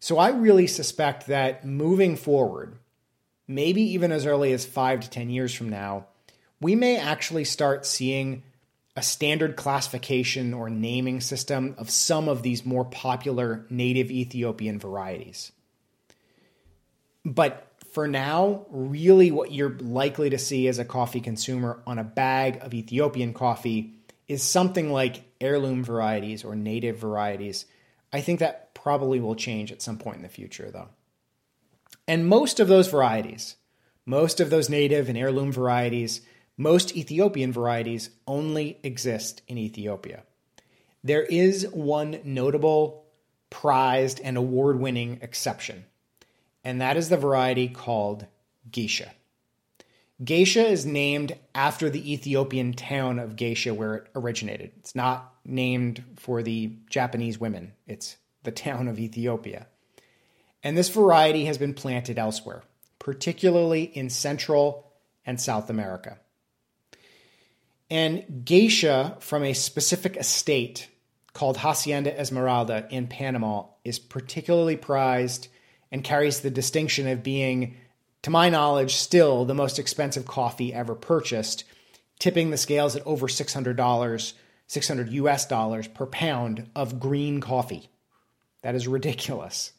So 0.01 0.19
I 0.19 0.31
really 0.31 0.67
suspect 0.67 1.29
that 1.29 1.65
moving 1.65 2.17
forward, 2.17 2.77
maybe 3.47 3.83
even 3.83 4.13
as 4.13 4.27
early 4.27 4.53
as 4.53 4.67
five 4.67 5.01
to 5.01 5.11
10 5.11 5.31
years 5.31 5.55
from 5.55 5.69
now, 5.69 6.08
we 6.61 6.75
may 6.75 6.97
actually 6.97 7.44
start 7.44 7.87
seeing 7.87 8.42
a 8.97 9.03
standard 9.03 9.57
classification 9.57 10.53
or 10.53 10.68
naming 10.68 11.21
system 11.21 11.75
of 11.79 11.88
some 11.88 12.29
of 12.29 12.42
these 12.42 12.66
more 12.66 12.85
popular 12.85 13.64
native 13.71 14.11
Ethiopian 14.11 14.79
varieties. 14.79 15.53
But 17.25 17.64
for 17.92 18.09
now, 18.09 18.66
really 18.71 19.31
what 19.31 19.53
you're 19.53 19.79
likely 19.79 20.31
to 20.31 20.38
see 20.38 20.66
as 20.66 20.79
a 20.79 20.85
coffee 20.85 21.21
consumer 21.21 21.81
on 21.87 21.99
a 21.99 22.05
bag 22.05 22.59
of 22.61 22.75
Ethiopian 22.75 23.35
coffee 23.35 23.94
is 24.27 24.42
something 24.42 24.92
like 24.92 25.23
heirloom 25.40 25.85
varieties 25.85 26.44
or 26.44 26.57
native 26.57 26.99
varieties. 26.99 27.66
I 28.12 28.21
think 28.21 28.40
that 28.40 28.75
probably 28.75 29.21
will 29.21 29.37
change 29.37 29.71
at 29.71 29.83
some 29.83 29.99
point 29.99 30.16
in 30.16 30.23
the 30.23 30.29
future, 30.29 30.71
though. 30.71 30.88
And 32.07 32.27
most 32.27 32.59
of 32.59 32.68
those 32.68 32.88
varieties, 32.88 33.57
most 34.05 34.40
of 34.40 34.51
those 34.51 34.68
native 34.68 35.09
and 35.09 35.16
heirloom 35.16 35.53
varieties, 35.53 36.21
most 36.59 36.97
Ethiopian 36.97 37.53
varieties 37.53 38.11
only 38.27 38.79
exist 38.83 39.40
in 39.47 39.57
Ethiopia. 39.57 40.25
There 41.05 41.23
is 41.23 41.66
one 41.73 42.21
notable, 42.25 43.07
prized, 43.49 44.21
and 44.21 44.37
award 44.37 44.81
winning 44.81 45.21
exception, 45.23 45.85
and 46.64 46.81
that 46.81 46.97
is 46.97 47.09
the 47.09 47.16
variety 47.16 47.68
called 47.68 48.27
Geisha. 48.71 49.12
Geisha 50.23 50.66
is 50.66 50.85
named 50.85 51.37
after 51.55 51.88
the 51.88 52.12
Ethiopian 52.12 52.73
town 52.73 53.21
of 53.21 53.37
Geisha 53.37 53.73
where 53.73 53.94
it 53.94 54.07
originated. 54.16 54.73
It's 54.79 54.97
not 54.97 55.33
named 55.44 56.03
for 56.16 56.42
the 56.42 56.73
Japanese 56.90 57.38
women, 57.38 57.73
it's 57.87 58.16
the 58.42 58.51
town 58.51 58.88
of 58.88 58.99
Ethiopia. 58.99 59.68
And 60.64 60.77
this 60.77 60.88
variety 60.88 61.44
has 61.44 61.57
been 61.57 61.73
planted 61.73 62.18
elsewhere, 62.18 62.64
particularly 62.99 63.85
in 63.85 64.11
Central 64.11 64.92
and 65.25 65.40
South 65.40 65.71
America. 65.71 66.18
And 67.90 68.44
geisha 68.44 69.16
from 69.20 69.44
a 69.44 69.55
specific 69.55 70.16
estate 70.16 70.88
called 71.33 71.59
Hacienda 71.59 72.18
Esmeralda 72.18 72.87
in 72.90 73.07
Panama 73.07 73.64
is 73.85 73.98
particularly 73.98 74.77
prized 74.77 75.48
and 75.90 76.05
carries 76.05 76.40
the 76.40 76.51
distinction 76.51 77.07
of 77.07 77.22
being, 77.22 77.77
to 78.22 78.31
my 78.31 78.51
knowledge, 78.51 78.94
still 78.94 79.44
the 79.44 79.55
most 79.55 79.79
expensive 79.79 80.27
coffee 80.27 80.74
ever 80.74 80.94
purchased, 80.94 81.64
tipping 82.18 82.51
the 82.51 82.57
scales 82.57 82.94
at 82.96 83.07
over 83.07 83.27
$600, 83.27 84.33
600 84.66 85.12
US 85.12 85.46
dollars 85.46 85.88
per 85.88 86.07
pound 86.07 86.68
of 86.74 87.01
green 87.01 87.40
coffee. 87.40 87.88
That 88.62 88.74
is 88.74 88.87
ridiculous. 88.87 89.72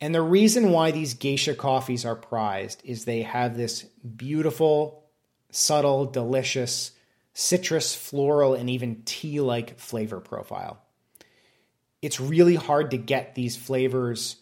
And 0.00 0.14
the 0.14 0.20
reason 0.20 0.72
why 0.72 0.90
these 0.90 1.14
geisha 1.14 1.54
coffees 1.54 2.04
are 2.04 2.16
prized 2.16 2.82
is 2.84 3.04
they 3.04 3.22
have 3.22 3.56
this 3.56 3.82
beautiful 4.16 5.01
subtle, 5.52 6.06
delicious, 6.06 6.90
citrus, 7.34 7.94
floral, 7.94 8.54
and 8.54 8.68
even 8.68 9.02
tea 9.04 9.40
like 9.40 9.78
flavor 9.78 10.18
profile. 10.18 10.80
It's 12.00 12.18
really 12.18 12.56
hard 12.56 12.90
to 12.90 12.96
get 12.96 13.36
these 13.36 13.56
flavors 13.56 14.36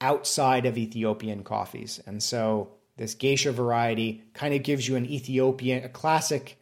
outside 0.00 0.66
of 0.66 0.76
Ethiopian 0.76 1.44
coffees. 1.44 2.00
And 2.06 2.20
so 2.20 2.72
this 2.96 3.14
geisha 3.14 3.52
variety 3.52 4.24
kind 4.34 4.52
of 4.52 4.64
gives 4.64 4.88
you 4.88 4.96
an 4.96 5.06
Ethiopian, 5.06 5.84
a 5.84 5.88
classic 5.88 6.58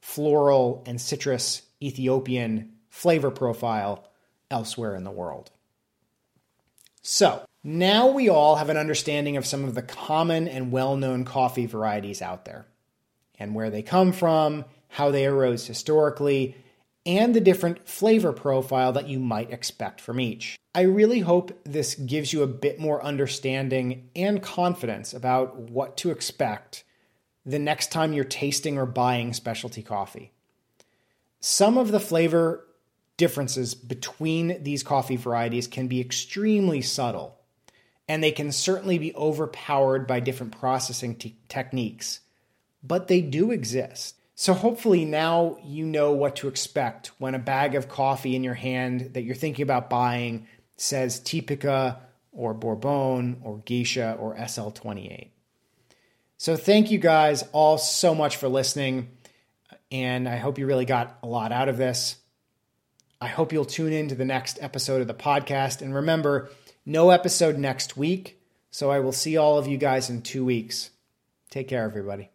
floral 0.00 0.82
and 0.86 1.00
citrus 1.00 1.62
Ethiopian 1.82 2.72
flavor 2.90 3.30
profile 3.30 4.04
elsewhere 4.50 4.94
in 4.94 5.04
the 5.04 5.10
world. 5.10 5.50
So 7.02 7.42
now 7.64 8.08
we 8.08 8.28
all 8.28 8.56
have 8.56 8.68
an 8.68 8.76
understanding 8.76 9.36
of 9.36 9.46
some 9.46 9.64
of 9.64 9.74
the 9.74 9.82
common 9.82 10.48
and 10.48 10.72
well 10.72 10.96
known 10.96 11.24
coffee 11.24 11.66
varieties 11.66 12.20
out 12.20 12.44
there 12.44 12.66
and 13.38 13.54
where 13.54 13.70
they 13.70 13.82
come 13.82 14.12
from, 14.12 14.64
how 14.88 15.10
they 15.10 15.26
arose 15.26 15.66
historically, 15.66 16.56
and 17.06 17.34
the 17.34 17.40
different 17.40 17.88
flavor 17.88 18.32
profile 18.32 18.92
that 18.92 19.08
you 19.08 19.18
might 19.18 19.50
expect 19.50 20.00
from 20.00 20.20
each. 20.20 20.58
I 20.74 20.82
really 20.82 21.20
hope 21.20 21.58
this 21.64 21.94
gives 21.94 22.32
you 22.32 22.42
a 22.42 22.48
bit 22.48 22.78
more 22.78 23.02
understanding 23.02 24.10
and 24.14 24.42
confidence 24.42 25.14
about 25.14 25.56
what 25.56 25.96
to 25.98 26.10
expect 26.10 26.84
the 27.46 27.58
next 27.58 27.90
time 27.90 28.12
you're 28.12 28.24
tasting 28.24 28.76
or 28.76 28.84
buying 28.84 29.32
specialty 29.32 29.82
coffee. 29.82 30.32
Some 31.40 31.78
of 31.78 31.90
the 31.90 32.00
flavor 32.00 32.66
differences 33.16 33.74
between 33.74 34.62
these 34.62 34.82
coffee 34.82 35.16
varieties 35.16 35.66
can 35.66 35.88
be 35.88 36.00
extremely 36.00 36.82
subtle, 36.82 37.38
and 38.06 38.22
they 38.22 38.32
can 38.32 38.52
certainly 38.52 38.98
be 38.98 39.14
overpowered 39.14 40.06
by 40.06 40.20
different 40.20 40.58
processing 40.58 41.14
t- 41.14 41.38
techniques 41.48 42.20
but 42.82 43.08
they 43.08 43.20
do 43.20 43.50
exist. 43.50 44.16
So 44.34 44.54
hopefully 44.54 45.04
now 45.04 45.58
you 45.64 45.84
know 45.84 46.12
what 46.12 46.36
to 46.36 46.48
expect 46.48 47.08
when 47.18 47.34
a 47.34 47.40
bag 47.40 47.74
of 47.74 47.88
coffee 47.88 48.36
in 48.36 48.44
your 48.44 48.54
hand 48.54 49.14
that 49.14 49.22
you're 49.22 49.34
thinking 49.34 49.64
about 49.64 49.90
buying 49.90 50.46
says 50.76 51.20
Typica 51.20 51.98
or 52.30 52.54
Bourbon 52.54 53.40
or 53.42 53.58
Geisha 53.64 54.16
or 54.18 54.36
SL28. 54.36 55.30
So 56.36 56.56
thank 56.56 56.92
you 56.92 56.98
guys 56.98 57.42
all 57.52 57.78
so 57.78 58.14
much 58.14 58.36
for 58.36 58.48
listening 58.48 59.08
and 59.90 60.28
I 60.28 60.36
hope 60.36 60.58
you 60.58 60.66
really 60.66 60.84
got 60.84 61.18
a 61.22 61.26
lot 61.26 61.50
out 61.50 61.68
of 61.68 61.76
this. 61.76 62.16
I 63.20 63.26
hope 63.26 63.52
you'll 63.52 63.64
tune 63.64 63.92
in 63.92 64.08
to 64.08 64.14
the 64.14 64.24
next 64.24 64.58
episode 64.60 65.00
of 65.00 65.08
the 65.08 65.14
podcast 65.14 65.82
and 65.82 65.92
remember 65.92 66.50
no 66.86 67.10
episode 67.10 67.58
next 67.58 67.96
week, 67.96 68.40
so 68.70 68.90
I 68.90 69.00
will 69.00 69.12
see 69.12 69.36
all 69.36 69.58
of 69.58 69.66
you 69.66 69.76
guys 69.76 70.08
in 70.10 70.22
2 70.22 70.44
weeks. 70.44 70.90
Take 71.50 71.68
care 71.68 71.84
everybody. 71.84 72.30